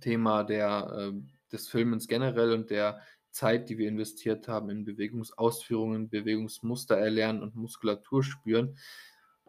Thema 0.00 0.44
der, 0.44 1.12
äh, 1.14 1.20
des 1.50 1.68
Filmens 1.68 2.08
generell 2.08 2.52
und 2.52 2.68
der 2.68 3.00
Zeit, 3.30 3.70
die 3.70 3.78
wir 3.78 3.88
investiert 3.88 4.46
haben 4.46 4.68
in 4.68 4.84
Bewegungsausführungen, 4.84 6.10
Bewegungsmuster 6.10 6.98
erlernen 6.98 7.42
und 7.42 7.56
Muskulatur 7.56 8.22
spüren. 8.22 8.76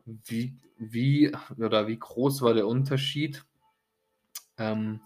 Wie, 0.06 0.56
wie 0.78 1.36
oder 1.58 1.88
wie 1.88 2.00
groß 2.00 2.42
war 2.42 2.54
der 2.54 2.68
Unterschied, 2.68 3.44
ähm, 4.58 5.02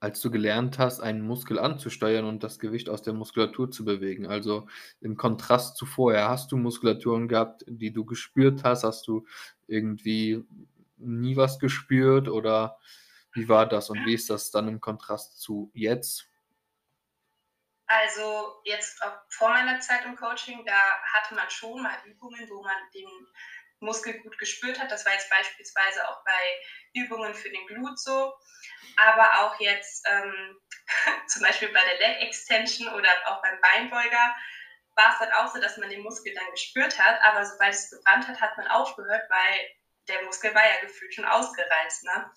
als 0.00 0.20
du 0.20 0.30
gelernt 0.30 0.78
hast, 0.78 1.00
einen 1.00 1.22
Muskel 1.22 1.58
anzusteuern 1.58 2.26
und 2.26 2.42
das 2.42 2.58
Gewicht 2.58 2.90
aus 2.90 3.00
der 3.00 3.14
Muskulatur 3.14 3.70
zu 3.70 3.86
bewegen? 3.86 4.26
Also 4.26 4.68
im 5.00 5.16
Kontrast 5.16 5.78
zu 5.78 5.86
vorher, 5.86 6.28
hast 6.28 6.52
du 6.52 6.58
Muskulaturen 6.58 7.26
gehabt, 7.26 7.64
die 7.66 7.90
du 7.90 8.04
gespürt 8.04 8.64
hast? 8.64 8.84
Hast 8.84 9.08
du 9.08 9.26
irgendwie 9.66 10.44
nie 10.98 11.36
was 11.36 11.58
gespürt 11.58 12.28
oder 12.28 12.78
wie 13.32 13.48
war 13.48 13.66
das 13.66 13.88
und 13.90 14.04
wie 14.04 14.14
ist 14.14 14.30
das 14.30 14.50
dann 14.50 14.68
im 14.68 14.80
Kontrast 14.80 15.40
zu 15.40 15.70
jetzt? 15.72 16.28
Also 17.86 18.60
jetzt 18.64 19.02
vor 19.28 19.50
meiner 19.50 19.80
Zeit 19.80 20.04
im 20.04 20.16
Coaching, 20.16 20.64
da 20.64 20.80
hatte 21.14 21.34
man 21.34 21.48
schon 21.50 21.82
mal 21.82 21.96
Übungen, 22.06 22.48
wo 22.48 22.62
man 22.62 22.76
den 22.94 23.08
Muskel 23.80 24.20
gut 24.22 24.38
gespürt 24.38 24.80
hat. 24.80 24.90
Das 24.90 25.04
war 25.04 25.12
jetzt 25.12 25.30
beispielsweise 25.30 26.08
auch 26.08 26.24
bei 26.24 27.00
Übungen 27.00 27.34
für 27.34 27.50
den 27.50 27.66
Glut 27.66 27.98
so. 27.98 28.34
Aber 28.96 29.40
auch 29.40 29.60
jetzt 29.60 30.06
ähm, 30.08 30.60
zum 31.28 31.42
Beispiel 31.42 31.68
bei 31.68 31.80
der 31.84 31.98
Leg 31.98 32.22
Extension 32.22 32.92
oder 32.94 33.10
auch 33.26 33.42
beim 33.42 33.60
Beinbeuger 33.60 34.34
war 34.96 35.12
es 35.12 35.18
dann 35.18 35.32
auch 35.32 35.52
so, 35.52 35.60
dass 35.60 35.76
man 35.76 35.90
den 35.90 36.02
Muskel 36.02 36.32
dann 36.34 36.50
gespürt 36.52 36.98
hat. 36.98 37.20
Aber 37.22 37.44
sobald 37.44 37.74
es 37.74 37.90
gebrannt 37.90 38.28
hat, 38.28 38.40
hat 38.40 38.56
man 38.56 38.68
aufgehört, 38.68 39.22
weil 39.28 39.70
der 40.08 40.22
Muskel 40.22 40.54
war 40.54 40.64
ja 40.64 40.80
gefühlt 40.80 41.14
schon 41.14 41.24
ausgereizt. 41.24 42.04
Ne? 42.04 42.32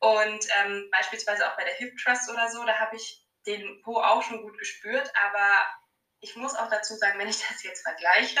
Und 0.00 0.46
ähm, 0.60 0.88
beispielsweise 0.92 1.50
auch 1.50 1.56
bei 1.56 1.64
der 1.64 1.74
Hip 1.74 1.96
Thrust 1.98 2.30
oder 2.30 2.48
so, 2.48 2.64
da 2.64 2.78
habe 2.78 2.96
ich 2.96 3.24
den 3.46 3.82
Po 3.82 4.00
auch 4.00 4.22
schon 4.22 4.42
gut 4.42 4.58
gespürt, 4.58 5.10
aber 5.14 5.66
ich 6.20 6.36
muss 6.36 6.54
auch 6.54 6.68
dazu 6.68 6.94
sagen, 6.94 7.18
wenn 7.18 7.28
ich 7.28 7.46
das 7.48 7.62
jetzt 7.62 7.82
vergleiche, 7.82 8.40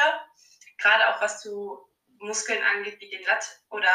gerade 0.76 1.08
auch 1.08 1.20
was 1.20 1.40
zu 1.40 1.87
Muskeln 2.20 2.62
angeht, 2.62 3.00
wie 3.00 3.08
den 3.08 3.22
Lat 3.24 3.60
oder 3.70 3.92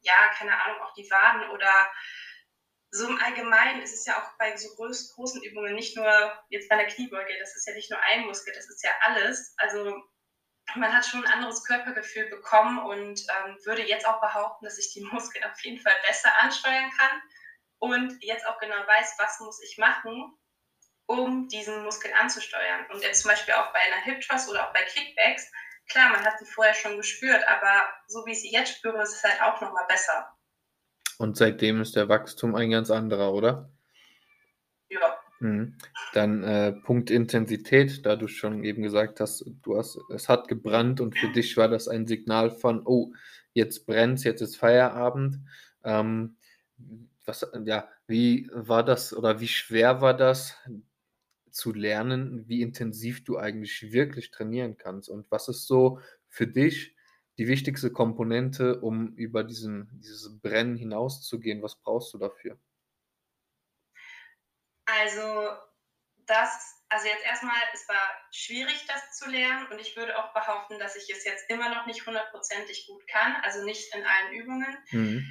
ja, 0.00 0.28
keine 0.34 0.60
Ahnung, 0.60 0.80
auch 0.82 0.94
die 0.94 1.10
Waden 1.10 1.50
oder 1.50 1.90
so 2.90 3.08
im 3.08 3.20
Allgemeinen 3.20 3.82
ist 3.82 3.94
es 3.94 4.06
ja 4.06 4.22
auch 4.22 4.38
bei 4.38 4.56
so 4.56 4.74
groß, 4.74 5.14
großen 5.14 5.42
Übungen 5.42 5.74
nicht 5.74 5.96
nur 5.96 6.44
jetzt 6.48 6.68
bei 6.68 6.76
der 6.76 6.86
Kniebeuge, 6.86 7.38
das 7.38 7.54
ist 7.56 7.66
ja 7.66 7.74
nicht 7.74 7.90
nur 7.90 8.00
ein 8.00 8.26
Muskel, 8.26 8.54
das 8.54 8.68
ist 8.68 8.82
ja 8.82 8.90
alles. 9.02 9.54
Also 9.58 10.02
man 10.74 10.94
hat 10.96 11.04
schon 11.04 11.24
ein 11.24 11.32
anderes 11.32 11.64
Körpergefühl 11.64 12.28
bekommen 12.28 12.78
und 12.78 13.20
ähm, 13.20 13.58
würde 13.64 13.82
jetzt 13.82 14.06
auch 14.06 14.20
behaupten, 14.20 14.64
dass 14.64 14.78
ich 14.78 14.92
die 14.92 15.00
Muskeln 15.12 15.44
auf 15.44 15.60
jeden 15.62 15.80
Fall 15.80 15.94
besser 16.06 16.30
ansteuern 16.40 16.90
kann 16.98 17.22
und 17.78 18.22
jetzt 18.22 18.46
auch 18.46 18.58
genau 18.58 18.86
weiß, 18.86 19.14
was 19.18 19.40
muss 19.40 19.62
ich 19.62 19.78
machen, 19.78 20.36
um 21.06 21.48
diesen 21.48 21.84
Muskel 21.84 22.12
anzusteuern. 22.14 22.86
Und 22.90 23.02
jetzt 23.02 23.22
zum 23.22 23.30
Beispiel 23.30 23.54
auch 23.54 23.72
bei 23.72 23.80
einer 23.80 24.02
Hip 24.02 24.20
Thrust 24.22 24.48
oder 24.48 24.66
auch 24.68 24.72
bei 24.72 24.82
Kickbacks, 24.82 25.50
klar, 25.88 26.10
man 26.10 26.24
hat 26.24 26.38
sie 26.38 26.46
vorher 26.46 26.74
schon 26.74 26.96
gespürt, 26.96 27.42
aber 27.48 27.82
so 28.06 28.24
wie 28.26 28.32
ich 28.32 28.42
sie 28.42 28.52
jetzt 28.52 28.76
spüre, 28.76 29.02
ist 29.02 29.14
es 29.14 29.24
halt 29.24 29.40
auch 29.42 29.60
nochmal 29.60 29.86
besser. 29.88 30.36
Und 31.18 31.36
seitdem 31.36 31.80
ist 31.80 31.96
der 31.96 32.08
Wachstum 32.08 32.54
ein 32.54 32.70
ganz 32.70 32.90
anderer, 32.90 33.32
oder? 33.32 33.70
Ja. 34.88 35.18
Mhm. 35.40 35.76
Dann 36.12 36.42
äh, 36.44 36.72
Punkt 36.72 37.10
Intensität, 37.10 38.04
da 38.06 38.16
du 38.16 38.28
schon 38.28 38.64
eben 38.64 38.82
gesagt 38.82 39.20
hast, 39.20 39.44
du 39.62 39.76
hast, 39.76 39.98
es 40.10 40.28
hat 40.28 40.48
gebrannt 40.48 41.00
und 41.00 41.18
für 41.18 41.28
dich 41.28 41.56
war 41.56 41.68
das 41.68 41.88
ein 41.88 42.06
Signal 42.06 42.50
von, 42.50 42.82
oh, 42.86 43.12
jetzt 43.52 43.86
brennt 43.86 44.24
jetzt 44.24 44.40
ist 44.40 44.56
Feierabend. 44.56 45.38
Ähm, 45.84 46.36
was, 47.24 47.46
ja, 47.64 47.88
wie 48.06 48.48
war 48.52 48.84
das 48.84 49.14
oder 49.14 49.40
wie 49.40 49.48
schwer 49.48 50.00
war 50.00 50.14
das, 50.14 50.56
zu 51.56 51.72
lernen, 51.72 52.46
wie 52.48 52.60
intensiv 52.60 53.24
du 53.24 53.38
eigentlich 53.38 53.90
wirklich 53.90 54.30
trainieren 54.30 54.76
kannst. 54.76 55.08
Und 55.08 55.30
was 55.30 55.48
ist 55.48 55.66
so 55.66 56.00
für 56.28 56.46
dich 56.46 56.94
die 57.38 57.48
wichtigste 57.48 57.90
Komponente, 57.90 58.80
um 58.80 59.14
über 59.16 59.42
diesen, 59.42 59.88
dieses 60.00 60.38
Brennen 60.40 60.76
hinauszugehen? 60.76 61.62
Was 61.62 61.80
brauchst 61.80 62.12
du 62.14 62.18
dafür? 62.18 62.58
Also, 64.84 65.48
das, 66.26 66.84
also 66.88 67.06
jetzt 67.06 67.24
erstmal, 67.24 67.56
es 67.72 67.88
war 67.88 68.02
schwierig, 68.30 68.84
das 68.86 69.16
zu 69.16 69.28
lernen 69.30 69.66
und 69.68 69.80
ich 69.80 69.96
würde 69.96 70.16
auch 70.18 70.32
behaupten, 70.34 70.78
dass 70.78 70.94
ich 70.94 71.10
es 71.10 71.24
jetzt 71.24 71.48
immer 71.48 71.74
noch 71.74 71.86
nicht 71.86 72.06
hundertprozentig 72.06 72.86
gut 72.86 73.06
kann, 73.08 73.34
also 73.42 73.64
nicht 73.64 73.94
in 73.94 74.04
allen 74.04 74.34
Übungen. 74.34 74.76
Mhm. 74.90 75.26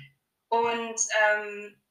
Und 0.50 1.00
ähm, 1.24 1.82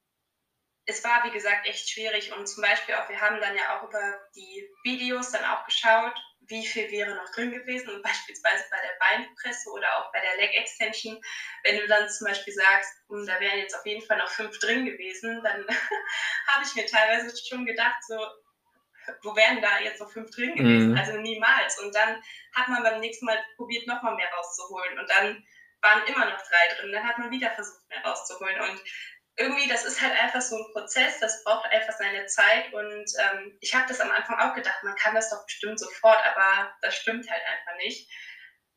es 0.86 1.02
war, 1.02 1.24
wie 1.24 1.30
gesagt, 1.30 1.66
echt 1.66 1.88
schwierig. 1.88 2.32
Und 2.32 2.46
zum 2.46 2.62
Beispiel 2.62 2.94
auch, 2.94 3.08
wir 3.08 3.20
haben 3.20 3.40
dann 3.40 3.56
ja 3.56 3.78
auch 3.78 3.88
über 3.88 4.20
die 4.34 4.68
Videos 4.82 5.30
dann 5.30 5.44
auch 5.44 5.64
geschaut, 5.64 6.14
wie 6.48 6.66
viel 6.66 6.90
wäre 6.90 7.14
noch 7.14 7.30
drin 7.32 7.52
gewesen. 7.52 7.88
Und 7.90 8.02
beispielsweise 8.02 8.64
bei 8.70 8.76
der 8.76 8.96
Beinpresse 8.98 9.70
oder 9.70 9.86
auch 9.96 10.12
bei 10.12 10.20
der 10.20 10.36
Leg 10.36 10.54
Extension, 10.54 11.18
wenn 11.62 11.78
du 11.78 11.86
dann 11.86 12.08
zum 12.10 12.26
Beispiel 12.26 12.52
sagst, 12.52 12.90
hm, 13.08 13.26
da 13.26 13.40
wären 13.40 13.58
jetzt 13.58 13.74
auf 13.74 13.86
jeden 13.86 14.04
Fall 14.06 14.18
noch 14.18 14.28
fünf 14.28 14.58
drin 14.58 14.84
gewesen, 14.84 15.42
dann 15.42 15.66
habe 16.48 16.64
ich 16.64 16.74
mir 16.74 16.86
teilweise 16.86 17.34
schon 17.48 17.64
gedacht, 17.64 17.96
so, 18.06 18.18
wo 19.22 19.36
wären 19.36 19.62
da 19.62 19.80
jetzt 19.80 20.00
noch 20.00 20.10
fünf 20.10 20.30
drin 20.30 20.54
gewesen? 20.54 20.92
Mhm. 20.92 20.98
Also 20.98 21.18
niemals. 21.18 21.78
Und 21.80 21.94
dann 21.94 22.22
hat 22.54 22.68
man 22.68 22.82
beim 22.82 23.00
nächsten 23.00 23.24
Mal 23.24 23.42
probiert, 23.56 23.86
nochmal 23.86 24.16
mehr 24.16 24.30
rauszuholen. 24.32 24.98
Und 24.98 25.08
dann 25.08 25.44
waren 25.80 26.06
immer 26.06 26.24
noch 26.26 26.42
drei 26.42 26.74
drin. 26.74 26.92
Dann 26.92 27.04
hat 27.04 27.18
man 27.18 27.30
wieder 27.30 27.50
versucht, 27.50 27.88
mehr 27.88 28.02
rauszuholen. 28.02 28.60
Und 28.60 28.82
irgendwie, 29.36 29.68
das 29.68 29.84
ist 29.84 30.00
halt 30.00 30.12
einfach 30.12 30.40
so 30.40 30.56
ein 30.56 30.72
Prozess, 30.72 31.18
das 31.18 31.42
braucht 31.42 31.68
einfach 31.70 31.92
seine 31.98 32.26
Zeit 32.26 32.72
und 32.72 33.04
ähm, 33.18 33.56
ich 33.60 33.74
habe 33.74 33.86
das 33.88 34.00
am 34.00 34.10
Anfang 34.10 34.38
auch 34.38 34.54
gedacht, 34.54 34.82
man 34.84 34.94
kann 34.94 35.14
das 35.14 35.30
doch 35.30 35.44
bestimmt 35.44 35.80
sofort, 35.80 36.24
aber 36.24 36.72
das 36.82 36.94
stimmt 36.94 37.28
halt 37.28 37.42
einfach 37.42 37.76
nicht. 37.78 38.08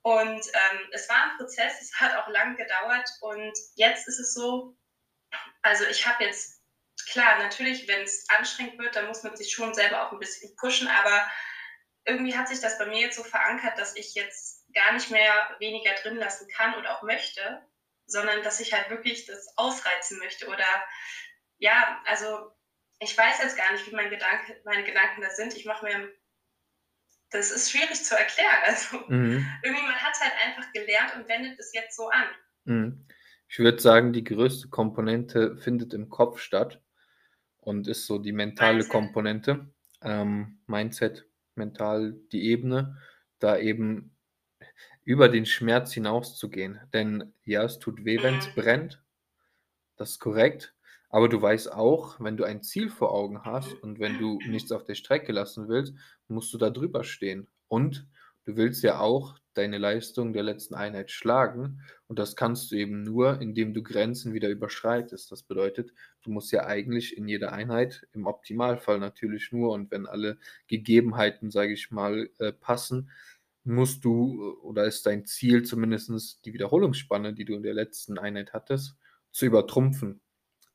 Und 0.01 0.47
ähm, 0.53 0.79
es 0.91 1.07
war 1.09 1.23
ein 1.23 1.37
Prozess, 1.37 1.81
es 1.81 1.93
hat 1.99 2.15
auch 2.15 2.27
lang 2.29 2.55
gedauert 2.55 3.07
und 3.21 3.53
jetzt 3.75 4.07
ist 4.07 4.19
es 4.19 4.33
so, 4.33 4.75
also 5.61 5.85
ich 5.85 6.07
habe 6.07 6.23
jetzt, 6.23 6.61
klar, 7.11 7.37
natürlich, 7.39 7.87
wenn 7.87 8.01
es 8.01 8.25
anstrengend 8.29 8.79
wird, 8.79 8.95
dann 8.95 9.07
muss 9.07 9.23
man 9.23 9.35
sich 9.35 9.51
schon 9.51 9.73
selber 9.73 10.07
auch 10.07 10.11
ein 10.11 10.19
bisschen 10.19 10.55
pushen, 10.55 10.87
aber 10.87 11.29
irgendwie 12.05 12.35
hat 12.35 12.47
sich 12.47 12.61
das 12.61 12.79
bei 12.79 12.85
mir 12.85 13.01
jetzt 13.01 13.17
so 13.17 13.23
verankert, 13.23 13.77
dass 13.77 13.95
ich 13.95 14.15
jetzt 14.15 14.65
gar 14.73 14.93
nicht 14.93 15.11
mehr 15.11 15.55
weniger 15.59 15.93
drin 15.95 16.15
lassen 16.15 16.47
kann 16.47 16.73
oder 16.75 16.97
auch 16.97 17.03
möchte 17.03 17.61
sondern 18.07 18.41
dass 18.43 18.59
ich 18.59 18.73
halt 18.73 18.89
wirklich 18.89 19.25
das 19.25 19.53
ausreizen 19.57 20.17
möchte. 20.19 20.47
Oder 20.47 20.65
ja, 21.59 22.01
also 22.05 22.51
ich 22.99 23.15
weiß 23.15 23.41
jetzt 23.43 23.57
gar 23.57 23.71
nicht, 23.71 23.85
wie 23.85 23.95
mein 23.95 24.09
Gedanke, 24.09 24.59
meine 24.65 24.83
Gedanken 24.83 25.21
da 25.21 25.29
sind. 25.29 25.55
Ich 25.55 25.65
mache 25.65 25.85
mir, 25.85 26.09
das 27.29 27.51
ist 27.51 27.69
schwierig 27.69 28.03
zu 28.03 28.17
erklären. 28.17 28.47
Also 28.65 28.97
mhm. 29.07 29.45
irgendwie, 29.61 29.83
man 29.83 29.95
hat 29.95 30.13
es 30.13 30.21
halt 30.21 30.33
einfach 30.45 30.71
gelernt 30.73 31.15
und 31.15 31.27
wendet 31.27 31.59
es 31.59 31.73
jetzt 31.73 31.95
so 31.95 32.09
an. 32.09 32.27
Mhm. 32.63 33.07
Ich 33.49 33.59
würde 33.59 33.79
sagen, 33.79 34.11
die 34.11 34.23
größte 34.23 34.69
Komponente 34.69 35.57
findet 35.57 35.93
im 35.93 36.09
Kopf 36.09 36.39
statt 36.39 36.81
und 37.59 37.87
ist 37.87 38.05
so 38.05 38.17
die 38.17 38.33
mentale 38.33 38.73
Mindset. 38.73 38.91
Komponente. 38.91 39.73
Ähm, 40.01 40.61
Mindset, 40.67 41.25
mental 41.55 42.13
die 42.31 42.49
Ebene, 42.49 43.01
da 43.39 43.57
eben 43.57 44.16
über 45.07 45.29
den 45.29 45.45
Schmerz 45.45 45.93
hinauszugehen. 45.93 46.81
Denn 46.91 47.31
ja, 47.45 47.63
es 47.63 47.79
tut 47.79 48.03
weh, 48.03 48.21
wenn 48.21 48.39
es 48.39 48.53
brennt. 48.53 49.01
Das 49.95 50.11
ist 50.11 50.19
korrekt. 50.19 50.75
Aber 51.09 51.29
du 51.29 51.41
weißt 51.41 51.71
auch, 51.71 52.19
wenn 52.19 52.35
du 52.35 52.43
ein 52.43 52.61
Ziel 52.61 52.89
vor 52.89 53.13
Augen 53.13 53.45
hast 53.45 53.73
und 53.81 53.99
wenn 53.99 54.19
du 54.19 54.37
nichts 54.49 54.73
auf 54.73 54.83
der 54.83 54.95
Strecke 54.95 55.31
lassen 55.31 55.69
willst, 55.69 55.93
musst 56.27 56.53
du 56.53 56.57
da 56.57 56.69
drüber 56.69 57.05
stehen. 57.05 57.47
Und 57.69 58.05
du 58.43 58.57
willst 58.57 58.83
ja 58.83 58.99
auch 58.99 59.37
deine 59.53 59.77
Leistung 59.77 60.33
der 60.33 60.43
letzten 60.43 60.75
Einheit 60.75 61.09
schlagen. 61.09 61.79
Und 62.07 62.19
das 62.19 62.35
kannst 62.35 62.69
du 62.71 62.75
eben 62.75 63.03
nur, 63.03 63.39
indem 63.39 63.73
du 63.73 63.81
Grenzen 63.81 64.33
wieder 64.33 64.49
überschreitest. 64.49 65.31
Das 65.31 65.41
bedeutet, 65.41 65.93
du 66.23 66.31
musst 66.31 66.51
ja 66.51 66.65
eigentlich 66.65 67.15
in 67.15 67.29
jeder 67.29 67.53
Einheit, 67.53 68.05
im 68.11 68.27
Optimalfall 68.27 68.99
natürlich 68.99 69.53
nur, 69.53 69.71
und 69.71 69.89
wenn 69.89 70.05
alle 70.05 70.37
Gegebenheiten, 70.67 71.49
sage 71.49 71.71
ich 71.71 71.91
mal, 71.91 72.29
äh, 72.39 72.51
passen, 72.51 73.09
musst 73.67 74.03
du 74.05 74.57
oder 74.61 74.85
ist 74.85 75.05
dein 75.05 75.25
Ziel 75.25 75.63
zumindest 75.63 76.45
die 76.45 76.53
Wiederholungsspanne, 76.53 77.33
die 77.33 77.45
du 77.45 77.55
in 77.55 77.63
der 77.63 77.73
letzten 77.73 78.17
Einheit 78.17 78.53
hattest, 78.53 78.95
zu 79.31 79.45
übertrumpfen. 79.45 80.21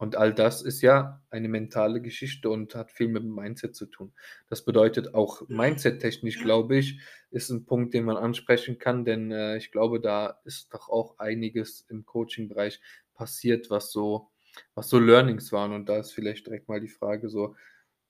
Und 0.03 0.17
all 0.17 0.35
das 0.35 0.63
ist 0.63 0.83
ja 0.83 1.23
eine 1.31 1.49
mentale 1.49 2.01
Geschichte 2.01 2.51
und 2.51 2.75
hat 2.75 2.91
viel 2.91 3.07
mit 3.07 3.23
dem 3.23 3.35
Mindset 3.35 3.77
zu 3.77 3.87
tun. 3.87 4.13
Das 4.49 4.65
bedeutet 4.65 5.15
auch 5.15 5.49
Mindset-technisch, 5.49 6.41
glaube 6.41 6.77
ich, 6.77 7.01
ist 7.31 7.51
ein 7.51 7.67
Punkt, 7.67 7.95
den 7.95 8.05
man 8.05 8.17
ansprechen 8.17 8.79
kann, 8.79 9.05
denn 9.05 9.31
äh, 9.31 9.57
ich 9.59 9.71
glaube, 9.71 10.01
da 10.01 10.41
ist 10.45 10.75
doch 10.75 10.89
auch 10.89 11.21
einiges 11.21 11.87
im 11.89 12.05
Coaching-Bereich 12.05 12.81
passiert, 13.15 13.71
was 13.71 13.93
so, 13.93 14.33
was 14.75 14.89
so 14.89 14.99
Learnings 14.99 15.53
waren. 15.53 15.73
Und 15.73 15.89
da 15.89 15.99
ist 15.99 16.11
vielleicht 16.11 16.47
direkt 16.47 16.69
mal 16.69 16.81
die 16.81 16.89
Frage 16.89 17.29
so, 17.29 17.55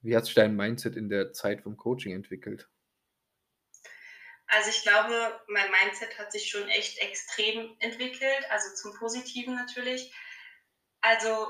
wie 0.00 0.16
hat 0.16 0.24
sich 0.24 0.34
dein 0.34 0.56
Mindset 0.56 0.96
in 0.96 1.10
der 1.10 1.32
Zeit 1.32 1.60
vom 1.60 1.76
Coaching 1.76 2.14
entwickelt? 2.14 2.70
Also 4.52 4.68
ich 4.68 4.82
glaube, 4.82 5.40
mein 5.48 5.70
Mindset 5.70 6.18
hat 6.18 6.30
sich 6.30 6.50
schon 6.50 6.68
echt 6.68 6.98
extrem 6.98 7.74
entwickelt, 7.80 8.50
also 8.50 8.74
zum 8.74 8.92
Positiven 8.98 9.54
natürlich. 9.54 10.12
Also 11.00 11.48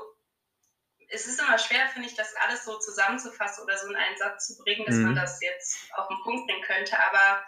es 1.09 1.27
ist 1.27 1.37
immer 1.37 1.59
schwer, 1.59 1.89
finde 1.89 2.07
ich, 2.07 2.15
das 2.15 2.33
alles 2.37 2.63
so 2.63 2.79
zusammenzufassen 2.79 3.65
oder 3.65 3.77
so 3.77 3.89
in 3.89 3.97
einen 3.97 4.15
Satz 4.15 4.47
zu 4.47 4.57
bringen, 4.63 4.85
dass 4.85 4.95
mhm. 4.95 5.03
man 5.03 5.15
das 5.15 5.41
jetzt 5.41 5.91
auf 5.97 6.07
den 6.07 6.21
Punkt 6.23 6.47
bringen 6.47 6.63
könnte. 6.63 6.97
Aber 6.97 7.45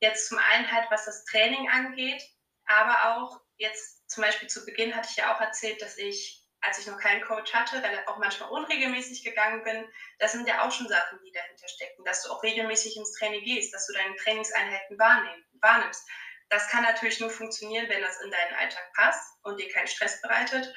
jetzt 0.00 0.28
zum 0.28 0.36
einen 0.36 0.70
halt, 0.70 0.90
was 0.90 1.06
das 1.06 1.24
Training 1.24 1.66
angeht, 1.70 2.22
aber 2.66 3.16
auch 3.16 3.40
jetzt 3.56 4.06
zum 4.06 4.22
Beispiel 4.22 4.48
zu 4.48 4.66
Beginn 4.66 4.94
hatte 4.94 5.08
ich 5.10 5.16
ja 5.16 5.34
auch 5.34 5.40
erzählt, 5.40 5.80
dass 5.80 5.96
ich, 5.96 6.39
als 6.62 6.78
ich 6.78 6.86
noch 6.86 6.98
keinen 6.98 7.22
Coach 7.22 7.52
hatte, 7.54 7.82
auch 8.06 8.18
manchmal 8.18 8.50
unregelmäßig 8.50 9.24
gegangen 9.24 9.64
bin, 9.64 9.88
das 10.18 10.32
sind 10.32 10.46
ja 10.46 10.62
auch 10.62 10.72
schon 10.72 10.88
Sachen, 10.88 11.18
die 11.24 11.32
dahinter 11.32 11.68
stecken, 11.68 12.04
dass 12.04 12.22
du 12.22 12.30
auch 12.30 12.42
regelmäßig 12.42 12.96
ins 12.96 13.12
Training 13.12 13.42
gehst, 13.44 13.72
dass 13.72 13.86
du 13.86 13.94
deine 13.94 14.14
Trainingseinheiten 14.16 14.98
wahrnimmst. 14.98 16.06
Das 16.50 16.68
kann 16.68 16.82
natürlich 16.82 17.20
nur 17.20 17.30
funktionieren, 17.30 17.88
wenn 17.88 18.02
das 18.02 18.20
in 18.20 18.30
deinen 18.30 18.54
Alltag 18.56 18.92
passt 18.94 19.38
und 19.42 19.58
dir 19.58 19.70
keinen 19.70 19.86
Stress 19.86 20.20
bereitet. 20.20 20.74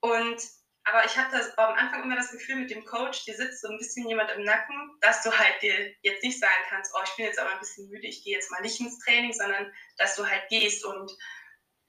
Und 0.00 0.40
aber 0.84 1.04
ich 1.04 1.16
hatte 1.16 1.56
am 1.58 1.74
Anfang 1.74 2.02
immer 2.02 2.16
das 2.16 2.32
Gefühl 2.32 2.56
mit 2.56 2.70
dem 2.70 2.84
Coach, 2.84 3.24
dir 3.24 3.36
sitzt 3.36 3.62
so 3.62 3.68
ein 3.68 3.78
bisschen 3.78 4.08
jemand 4.08 4.30
im 4.32 4.42
Nacken, 4.42 4.98
dass 5.00 5.22
du 5.22 5.30
halt 5.30 5.62
dir 5.62 5.94
jetzt 6.02 6.24
nicht 6.24 6.40
sagen 6.40 6.64
kannst, 6.68 6.92
oh, 6.94 7.00
ich 7.04 7.14
bin 7.16 7.26
jetzt 7.26 7.38
aber 7.38 7.52
ein 7.52 7.60
bisschen 7.60 7.88
müde, 7.88 8.08
ich 8.08 8.24
gehe 8.24 8.34
jetzt 8.34 8.50
mal 8.50 8.60
nicht 8.62 8.80
ins 8.80 8.98
Training, 8.98 9.32
sondern 9.32 9.72
dass 9.96 10.16
du 10.16 10.28
halt 10.28 10.48
gehst 10.48 10.84
und 10.84 11.16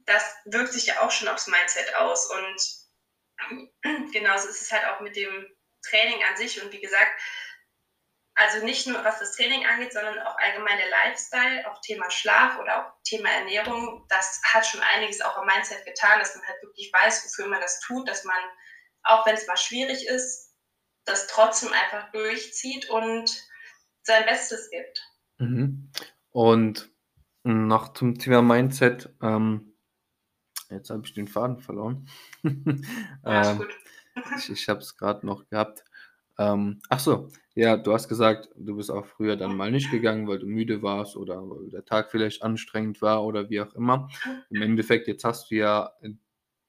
das 0.05 0.35
wirkt 0.45 0.73
sich 0.73 0.85
ja 0.85 1.01
auch 1.01 1.09
schon 1.09 1.27
aufs 1.27 1.47
Mindset 1.47 1.95
aus 1.95 2.29
und 2.29 2.82
genauso 4.11 4.49
ist 4.49 4.61
es 4.61 4.71
halt 4.71 4.85
auch 4.85 5.01
mit 5.01 5.15
dem 5.15 5.47
Training 5.81 6.23
an 6.29 6.37
sich 6.37 6.61
und 6.63 6.71
wie 6.71 6.81
gesagt, 6.81 7.11
also 8.35 8.65
nicht 8.65 8.87
nur 8.87 9.03
was 9.03 9.19
das 9.19 9.35
Training 9.35 9.65
angeht, 9.65 9.93
sondern 9.93 10.17
auch 10.19 10.35
allgemein 10.37 10.77
der 10.77 10.89
Lifestyle, 10.89 11.69
auch 11.69 11.79
Thema 11.81 12.09
Schlaf 12.09 12.57
oder 12.59 12.87
auch 12.87 12.93
Thema 13.03 13.29
Ernährung, 13.29 14.05
das 14.09 14.41
hat 14.43 14.65
schon 14.65 14.81
einiges 14.81 15.21
auch 15.21 15.37
am 15.37 15.45
Mindset 15.45 15.85
getan, 15.85 16.19
dass 16.19 16.35
man 16.35 16.47
halt 16.47 16.61
wirklich 16.63 16.91
weiß, 16.91 17.25
wofür 17.25 17.47
man 17.47 17.61
das 17.61 17.79
tut, 17.81 18.07
dass 18.09 18.23
man 18.23 18.41
auch 19.03 19.25
wenn 19.25 19.35
es 19.35 19.47
mal 19.47 19.57
schwierig 19.57 20.07
ist, 20.07 20.55
das 21.05 21.27
trotzdem 21.27 21.69
einfach 21.73 22.11
durchzieht 22.11 22.89
und 22.89 23.29
sein 24.03 24.25
Bestes 24.25 24.69
gibt. 24.69 25.01
Mhm. 25.39 25.91
Und 26.29 26.91
noch 27.43 27.93
zum 27.93 28.17
Thema 28.17 28.41
Mindset. 28.41 29.13
Ähm, 29.21 29.77
jetzt 30.69 30.89
habe 30.89 31.03
ich 31.05 31.13
den 31.13 31.27
Faden 31.27 31.59
verloren. 31.59 32.09
Ja, 33.25 33.51
ähm, 33.51 33.67
ich 34.37 34.49
ich 34.51 34.69
habe 34.69 34.79
es 34.79 34.97
gerade 34.97 35.25
noch 35.25 35.47
gehabt. 35.49 35.83
Ähm, 36.39 36.81
ach 36.89 36.99
so, 36.99 37.29
ja, 37.55 37.77
du 37.77 37.93
hast 37.93 38.07
gesagt, 38.09 38.49
du 38.55 38.75
bist 38.77 38.89
auch 38.91 39.05
früher 39.05 39.35
dann 39.37 39.55
mal 39.55 39.71
nicht 39.71 39.91
gegangen, 39.91 40.27
weil 40.27 40.39
du 40.39 40.47
müde 40.47 40.81
warst 40.81 41.15
oder 41.15 41.41
weil 41.49 41.69
der 41.69 41.85
Tag 41.85 42.11
vielleicht 42.11 42.41
anstrengend 42.43 43.01
war 43.01 43.23
oder 43.25 43.49
wie 43.49 43.61
auch 43.61 43.73
immer. 43.75 44.09
Im 44.49 44.61
Endeffekt, 44.61 45.07
jetzt 45.07 45.23
hast 45.25 45.51
du 45.51 45.55
ja 45.55 45.91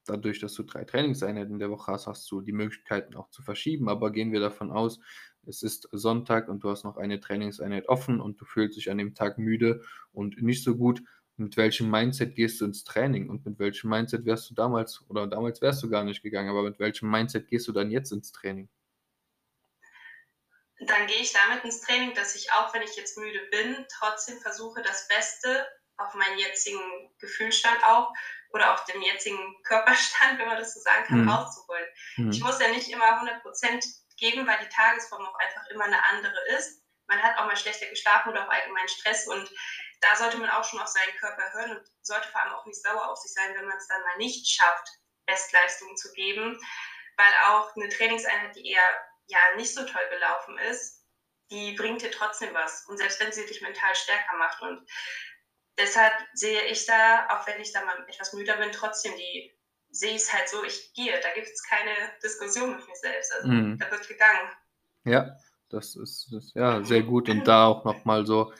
dadurch, 0.06 0.40
dass 0.40 0.54
du 0.54 0.64
drei 0.64 0.84
Trainingseinheiten 0.84 1.54
in 1.54 1.58
der 1.58 1.70
Woche 1.70 1.92
hast, 1.92 2.06
hast 2.06 2.30
du 2.30 2.40
die 2.42 2.52
Möglichkeiten 2.52 3.14
auch 3.16 3.30
zu 3.30 3.42
verschieben. 3.42 3.88
Aber 3.88 4.12
gehen 4.12 4.32
wir 4.32 4.40
davon 4.40 4.70
aus, 4.70 5.00
es 5.46 5.62
ist 5.62 5.88
Sonntag 5.92 6.48
und 6.48 6.64
du 6.64 6.70
hast 6.70 6.84
noch 6.84 6.96
eine 6.96 7.20
Trainingseinheit 7.20 7.88
offen 7.88 8.20
und 8.20 8.40
du 8.40 8.44
fühlst 8.44 8.76
dich 8.76 8.90
an 8.90 8.98
dem 8.98 9.14
Tag 9.14 9.38
müde 9.38 9.82
und 10.12 10.42
nicht 10.42 10.64
so 10.64 10.76
gut. 10.76 11.02
Mit 11.36 11.56
welchem 11.56 11.90
Mindset 11.90 12.36
gehst 12.36 12.60
du 12.60 12.64
ins 12.64 12.84
Training 12.84 13.28
und 13.28 13.44
mit 13.44 13.58
welchem 13.58 13.90
Mindset 13.90 14.24
wärst 14.24 14.50
du 14.50 14.54
damals, 14.54 15.04
oder 15.08 15.26
damals 15.26 15.60
wärst 15.60 15.82
du 15.82 15.90
gar 15.90 16.04
nicht 16.04 16.22
gegangen, 16.22 16.48
aber 16.48 16.62
mit 16.62 16.78
welchem 16.78 17.10
Mindset 17.10 17.48
gehst 17.48 17.66
du 17.66 17.72
dann 17.72 17.90
jetzt 17.90 18.12
ins 18.12 18.30
Training? 18.30 18.68
Dann 20.86 21.06
gehe 21.06 21.16
ich 21.16 21.32
damit 21.32 21.64
ins 21.64 21.80
Training, 21.80 22.14
dass 22.14 22.36
ich 22.36 22.52
auch, 22.52 22.72
wenn 22.74 22.82
ich 22.82 22.96
jetzt 22.96 23.18
müde 23.18 23.40
bin, 23.50 23.84
trotzdem 23.88 24.38
versuche, 24.38 24.82
das 24.82 25.08
Beste 25.08 25.66
auf 25.96 26.14
meinen 26.14 26.38
jetzigen 26.38 27.10
Gefühlsstand 27.18 27.82
auch 27.84 28.12
oder 28.50 28.74
auf 28.74 28.84
dem 28.84 29.02
jetzigen 29.02 29.38
Körperstand, 29.64 30.38
wenn 30.38 30.48
man 30.48 30.58
das 30.58 30.74
so 30.74 30.80
sagen 30.80 31.04
kann, 31.06 31.22
mhm. 31.22 31.28
rauszuholen. 31.28 31.86
Mhm. 32.16 32.30
Ich 32.30 32.42
muss 32.42 32.60
ja 32.60 32.68
nicht 32.68 32.90
immer 32.90 33.04
100% 33.04 33.84
geben, 34.16 34.46
weil 34.46 34.58
die 34.62 34.68
Tagesform 34.68 35.24
auch 35.24 35.38
einfach 35.38 35.66
immer 35.70 35.84
eine 35.84 36.02
andere 36.04 36.38
ist. 36.56 36.82
Man 37.06 37.22
hat 37.22 37.38
auch 37.38 37.46
mal 37.46 37.56
schlechter 37.56 37.86
geschlafen 37.86 38.30
oder 38.30 38.46
auch 38.46 38.50
allgemein 38.50 38.88
Stress 38.88 39.26
und 39.26 39.50
da 40.04 40.16
sollte 40.16 40.38
man 40.38 40.50
auch 40.50 40.64
schon 40.64 40.80
auf 40.80 40.88
seinen 40.88 41.16
Körper 41.18 41.52
hören 41.52 41.78
und 41.78 41.86
sollte 42.02 42.28
vor 42.28 42.42
allem 42.42 42.52
auch 42.54 42.66
nicht 42.66 42.82
sauer 42.82 43.08
auf 43.10 43.18
sich 43.18 43.32
sein, 43.32 43.54
wenn 43.54 43.66
man 43.66 43.78
es 43.78 43.88
dann 43.88 44.02
mal 44.02 44.16
nicht 44.18 44.46
schafft, 44.46 44.88
Bestleistungen 45.26 45.96
zu 45.96 46.12
geben, 46.12 46.60
weil 47.16 47.32
auch 47.48 47.74
eine 47.74 47.88
Trainingseinheit, 47.88 48.54
die 48.56 48.70
eher 48.70 48.82
ja 49.26 49.38
nicht 49.56 49.72
so 49.72 49.82
toll 49.84 50.08
gelaufen 50.10 50.58
ist, 50.70 51.02
die 51.50 51.72
bringt 51.72 52.02
dir 52.02 52.10
trotzdem 52.10 52.52
was 52.52 52.84
und 52.86 52.98
selbst 52.98 53.20
wenn 53.20 53.32
sie 53.32 53.46
dich 53.46 53.62
mental 53.62 53.94
stärker 53.94 54.36
macht 54.36 54.60
und 54.60 54.86
deshalb 55.78 56.12
sehe 56.34 56.62
ich 56.66 56.86
da, 56.86 57.26
auch 57.30 57.46
wenn 57.46 57.60
ich 57.60 57.72
da 57.72 57.84
mal 57.84 58.04
etwas 58.08 58.32
müder 58.32 58.56
bin, 58.56 58.72
trotzdem 58.72 59.12
die, 59.16 59.52
sehe 59.90 60.10
ich 60.10 60.22
es 60.22 60.32
halt 60.32 60.48
so, 60.48 60.62
ich 60.64 60.92
gehe. 60.94 61.18
Da 61.20 61.32
gibt 61.34 61.46
es 61.46 61.62
keine 61.62 61.90
Diskussion 62.22 62.76
mit 62.76 62.86
mir 62.86 62.96
selbst. 62.96 63.32
Also 63.32 63.48
mhm. 63.48 63.78
da 63.78 63.90
wird 63.90 64.08
gegangen. 64.08 64.50
Ja, 65.04 65.36
das 65.68 65.96
ist, 65.96 66.32
ist 66.32 66.54
ja 66.54 66.82
sehr 66.82 67.02
gut. 67.02 67.28
Und 67.28 67.44
da 67.44 67.66
auch 67.66 67.84
nochmal 67.84 68.26
so 68.26 68.52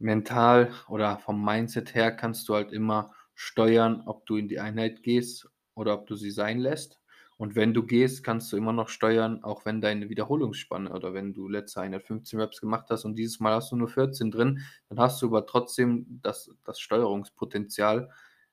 mental 0.00 0.72
oder 0.88 1.18
vom 1.18 1.44
Mindset 1.44 1.94
her 1.94 2.10
kannst 2.12 2.48
du 2.48 2.54
halt 2.54 2.72
immer 2.72 3.12
steuern, 3.34 4.02
ob 4.06 4.26
du 4.26 4.36
in 4.36 4.48
die 4.48 4.60
Einheit 4.60 5.02
gehst 5.02 5.48
oder 5.74 5.94
ob 5.94 6.06
du 6.06 6.16
sie 6.16 6.30
sein 6.30 6.58
lässt. 6.58 6.98
Und 7.36 7.54
wenn 7.56 7.72
du 7.72 7.84
gehst, 7.86 8.22
kannst 8.22 8.52
du 8.52 8.56
immer 8.58 8.72
noch 8.74 8.90
steuern, 8.90 9.42
auch 9.44 9.64
wenn 9.64 9.80
deine 9.80 10.10
Wiederholungsspanne 10.10 10.92
oder 10.92 11.14
wenn 11.14 11.32
du 11.32 11.48
letzte 11.48 11.80
Einheit 11.80 12.02
15 12.04 12.38
Reps 12.38 12.60
gemacht 12.60 12.86
hast 12.90 13.04
und 13.06 13.14
dieses 13.16 13.40
Mal 13.40 13.54
hast 13.54 13.72
du 13.72 13.76
nur 13.76 13.88
14 13.88 14.30
drin, 14.30 14.60
dann 14.90 15.00
hast 15.00 15.22
du 15.22 15.26
aber 15.28 15.46
trotzdem 15.46 16.20
das, 16.22 16.50
das 16.64 16.80
Steuerungspotenzial 16.80 18.10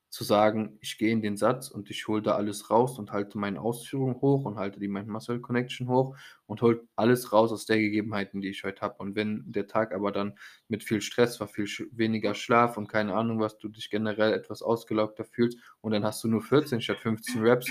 zu 0.10 0.24
sagen, 0.24 0.78
ich 0.82 0.98
gehe 0.98 1.12
in 1.12 1.22
den 1.22 1.36
Satz 1.36 1.70
und 1.70 1.90
ich 1.90 2.08
hole 2.08 2.22
da 2.22 2.36
alles 2.36 2.70
raus 2.70 2.98
und 2.98 3.12
halte 3.12 3.38
meine 3.38 3.62
Ausführung 3.62 4.22
hoch 4.22 4.46
und 4.46 4.58
halte 4.58 4.80
die 4.80 4.88
Mind-Muscle 4.88 5.42
Connection 5.42 5.90
hoch 5.90 6.16
und 6.46 6.62
hole 6.62 6.88
alles 6.96 7.34
raus 7.34 7.52
aus 7.52 7.66
der 7.66 7.78
Gegebenheiten, 7.78 8.40
die 8.40 8.50
ich 8.50 8.64
heute 8.64 8.82
habe. 8.82 8.96
Und 9.00 9.16
wenn 9.16 9.44
der 9.46 9.68
Tag 9.68 9.94
aber 9.94 10.12
dann 10.12 10.38
mit 10.70 10.84
viel 10.84 11.02
Stress 11.02 11.40
war, 11.40 11.48
viel 11.48 11.68
weniger 11.92 12.36
Schlaf 12.36 12.78
und 12.78 12.88
keine 12.88 13.16
Ahnung 13.16 13.40
was, 13.40 13.58
du 13.58 13.68
dich 13.68 13.90
generell 13.90 14.34
etwas 14.34 14.62
ausgelaugter 14.62 15.26
fühlst 15.26 15.60
und 15.82 15.92
dann 15.92 16.06
hast 16.06 16.24
du 16.24 16.30
nur 16.30 16.42
14 16.42 16.82
statt 16.82 17.00
15 17.02 17.42
Reps, 17.42 17.68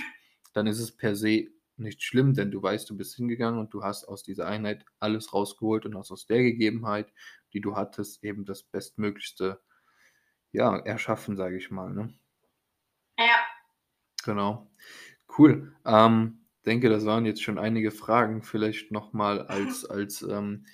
dann 0.53 0.67
ist 0.67 0.81
es 0.81 0.95
per 0.95 1.17
se 1.17 1.49
nicht 1.79 2.03
schlimm, 2.03 2.35
denn 2.35 2.51
du 2.51 2.63
weißt, 2.63 2.89
du 2.89 2.97
bist 2.97 3.17
hingegangen 3.17 3.61
und 3.61 3.73
du 3.75 3.83
hast 3.83 4.07
aus 4.09 4.23
dieser 4.23 4.47
Einheit 4.47 4.85
alles 4.99 5.33
rausgeholt 5.33 5.85
und 5.87 5.97
hast 5.97 6.11
aus 6.11 6.27
der 6.27 6.43
Gegebenheit, 6.43 7.13
die 7.53 7.61
du 7.61 7.77
hattest, 7.77 8.25
eben 8.25 8.45
das 8.45 8.63
Bestmöglichste 8.63 9.61
ja, 10.53 10.77
erschaffen, 10.79 11.37
sage 11.37 11.59
ich 11.59 11.71
mal. 11.71 11.93
Ne? 11.93 12.15
Genau. 14.27 14.69
Cool. 15.39 15.73
Ähm, 15.87 16.41
denke, 16.67 16.89
das 16.89 17.07
waren 17.07 17.27
jetzt 17.27 17.43
schon 17.43 17.59
einige 17.59 17.93
Fragen. 17.93 18.43
Vielleicht 18.43 18.91
nochmal 18.91 19.43
als, 19.43 19.85
als 19.85 20.23
ähm, 20.23 20.67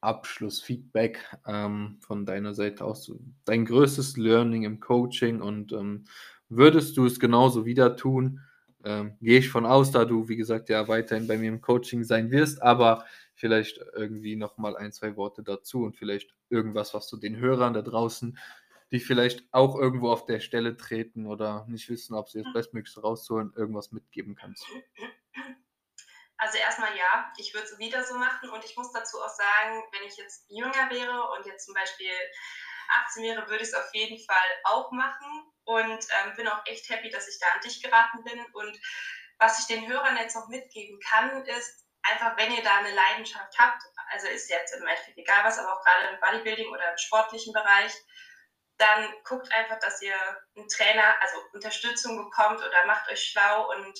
Abschlussfeedback 0.00 1.18
ähm, 1.48 1.98
von 2.00 2.24
deiner 2.24 2.54
Seite 2.54 2.84
aus. 2.84 3.10
Dein 3.44 3.64
größtes 3.64 4.16
Learning 4.16 4.62
im 4.62 4.78
Coaching 4.78 5.40
und 5.42 5.72
ähm, 5.72 6.04
würdest 6.48 6.96
du 6.96 7.06
es 7.06 7.18
genauso 7.18 7.66
wieder 7.66 7.96
tun? 7.96 8.40
Ähm, 8.84 9.16
Gehe 9.20 9.40
ich 9.40 9.48
von 9.48 9.66
aus, 9.66 9.90
da 9.90 10.04
du, 10.04 10.28
wie 10.28 10.36
gesagt, 10.36 10.68
ja 10.68 10.86
weiterhin 10.86 11.26
bei 11.26 11.38
mir 11.38 11.48
im 11.48 11.60
Coaching 11.60 12.04
sein 12.04 12.30
wirst, 12.30 12.62
aber 12.62 13.04
vielleicht 13.34 13.80
irgendwie 13.96 14.36
nochmal 14.36 14.76
ein, 14.76 14.92
zwei 14.92 15.16
Worte 15.16 15.42
dazu 15.42 15.82
und 15.82 15.96
vielleicht 15.96 16.36
irgendwas, 16.50 16.94
was 16.94 17.08
du 17.08 17.16
den 17.16 17.36
Hörern 17.36 17.74
da 17.74 17.82
draußen, 17.82 18.38
die 18.92 19.00
vielleicht 19.00 19.42
auch 19.52 19.76
irgendwo 19.76 20.10
auf 20.10 20.26
der 20.26 20.40
Stelle 20.40 20.76
treten 20.76 21.26
oder 21.26 21.66
nicht 21.68 21.88
wissen, 21.88 22.14
ob 22.14 22.28
sie 22.28 22.42
das 22.42 22.52
Bestmöglichste 22.52 23.00
rausholen, 23.00 23.52
irgendwas 23.56 23.90
mitgeben 23.92 24.36
kannst. 24.36 24.64
Also 26.38 26.58
erstmal 26.58 26.94
ja, 26.96 27.32
ich 27.38 27.54
würde 27.54 27.66
es 27.66 27.78
wieder 27.78 28.04
so 28.04 28.14
machen 28.14 28.50
und 28.50 28.64
ich 28.64 28.76
muss 28.76 28.92
dazu 28.92 29.18
auch 29.20 29.34
sagen, 29.34 29.82
wenn 29.92 30.06
ich 30.06 30.16
jetzt 30.16 30.44
jünger 30.48 30.90
wäre 30.90 31.30
und 31.30 31.46
jetzt 31.46 31.64
zum 31.64 31.74
Beispiel 31.74 32.12
18 33.06 33.24
wäre, 33.24 33.48
würde 33.48 33.62
ich 33.62 33.68
es 33.68 33.74
auf 33.74 33.92
jeden 33.94 34.18
Fall 34.24 34.48
auch 34.64 34.92
machen 34.92 35.50
und 35.64 35.88
ähm, 35.88 36.36
bin 36.36 36.46
auch 36.46 36.64
echt 36.66 36.88
happy, 36.90 37.10
dass 37.10 37.28
ich 37.28 37.38
da 37.40 37.46
an 37.54 37.60
dich 37.60 37.82
geraten 37.82 38.22
bin. 38.22 38.44
Und 38.52 38.78
was 39.38 39.60
ich 39.60 39.66
den 39.66 39.88
Hörern 39.88 40.16
jetzt 40.16 40.36
noch 40.36 40.48
mitgeben 40.48 41.00
kann, 41.00 41.44
ist 41.46 41.86
einfach, 42.02 42.36
wenn 42.36 42.52
ihr 42.52 42.62
da 42.62 42.76
eine 42.78 42.94
Leidenschaft 42.94 43.58
habt, 43.58 43.82
also 44.12 44.28
ist 44.28 44.48
jetzt 44.48 44.74
im 44.74 44.86
Endeffekt 44.86 45.18
egal 45.18 45.44
was, 45.44 45.58
aber 45.58 45.72
auch 45.72 45.82
gerade 45.82 46.14
im 46.14 46.20
Bodybuilding 46.20 46.68
oder 46.68 46.90
im 46.90 46.98
sportlichen 46.98 47.52
Bereich, 47.52 47.92
dann 48.78 49.14
guckt 49.24 49.50
einfach, 49.52 49.78
dass 49.78 50.02
ihr 50.02 50.16
einen 50.56 50.68
Trainer, 50.68 51.14
also 51.20 51.38
Unterstützung 51.52 52.16
bekommt 52.16 52.60
oder 52.60 52.86
macht 52.86 53.10
euch 53.10 53.22
schlau 53.22 53.70
und 53.70 53.98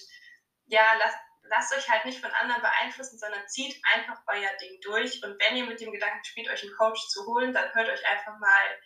ja, 0.67 0.95
lasst, 0.99 1.19
lasst 1.45 1.75
euch 1.75 1.89
halt 1.89 2.05
nicht 2.05 2.21
von 2.21 2.31
anderen 2.33 2.61
beeinflussen, 2.61 3.19
sondern 3.19 3.47
zieht 3.49 3.81
einfach 3.95 4.21
euer 4.27 4.53
Ding 4.61 4.79
durch. 4.83 5.23
Und 5.23 5.41
wenn 5.41 5.57
ihr 5.57 5.67
mit 5.67 5.81
dem 5.81 5.93
Gedanken 5.93 6.25
spielt, 6.25 6.49
euch 6.51 6.63
einen 6.63 6.77
Coach 6.77 7.09
zu 7.09 7.25
holen, 7.27 7.53
dann 7.53 7.73
hört 7.75 7.89
euch 7.89 8.07
einfach 8.07 8.37
mal 8.39 8.79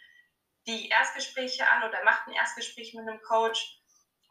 die 0.66 0.88
Erstgespräche 0.88 1.68
an 1.68 1.88
oder 1.88 2.04
macht 2.04 2.26
ein 2.26 2.34
Erstgespräch 2.34 2.94
mit 2.94 3.08
einem 3.08 3.20
Coach. 3.22 3.78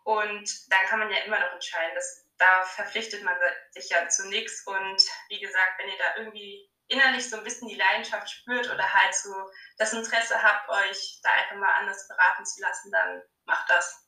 Und 0.03 0.71
dann 0.71 0.85
kann 0.87 0.99
man 0.99 1.11
ja 1.11 1.17
immer 1.23 1.39
noch 1.39 1.51
entscheiden. 1.53 1.95
Das, 1.95 2.25
da 2.37 2.63
verpflichtet 2.63 3.23
man 3.23 3.35
sich 3.71 3.89
ja 3.89 4.07
zu 4.07 4.27
nichts. 4.29 4.65
Und 4.65 5.01
wie 5.27 5.39
gesagt, 5.39 5.79
wenn 5.79 5.89
ihr 5.89 5.97
da 5.97 6.15
irgendwie 6.17 6.68
innerlich 6.89 7.29
so 7.29 7.37
ein 7.37 7.43
bisschen 7.43 7.67
die 7.67 7.75
Leidenschaft 7.75 8.29
spürt 8.29 8.65
oder 8.73 8.83
halt 8.83 9.13
so 9.13 9.29
das 9.77 9.93
Interesse 9.93 10.35
habt, 10.41 10.69
euch 10.69 11.19
da 11.23 11.29
einfach 11.39 11.55
mal 11.55 11.73
anders 11.79 12.07
beraten 12.07 12.45
zu 12.45 12.61
lassen, 12.61 12.91
dann 12.91 13.21
macht 13.45 13.69
das. 13.69 14.07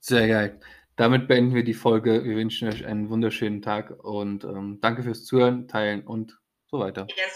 Sehr 0.00 0.28
geil. 0.28 0.60
Damit 0.96 1.26
beenden 1.26 1.54
wir 1.54 1.64
die 1.64 1.74
Folge. 1.74 2.22
Wir 2.24 2.36
wünschen 2.36 2.68
euch 2.68 2.84
einen 2.86 3.08
wunderschönen 3.08 3.62
Tag 3.62 3.90
und 4.04 4.44
ähm, 4.44 4.78
danke 4.80 5.02
fürs 5.02 5.24
Zuhören, 5.24 5.66
Teilen 5.66 6.06
und 6.06 6.38
so 6.66 6.78
weiter. 6.78 7.06
Yes. 7.16 7.32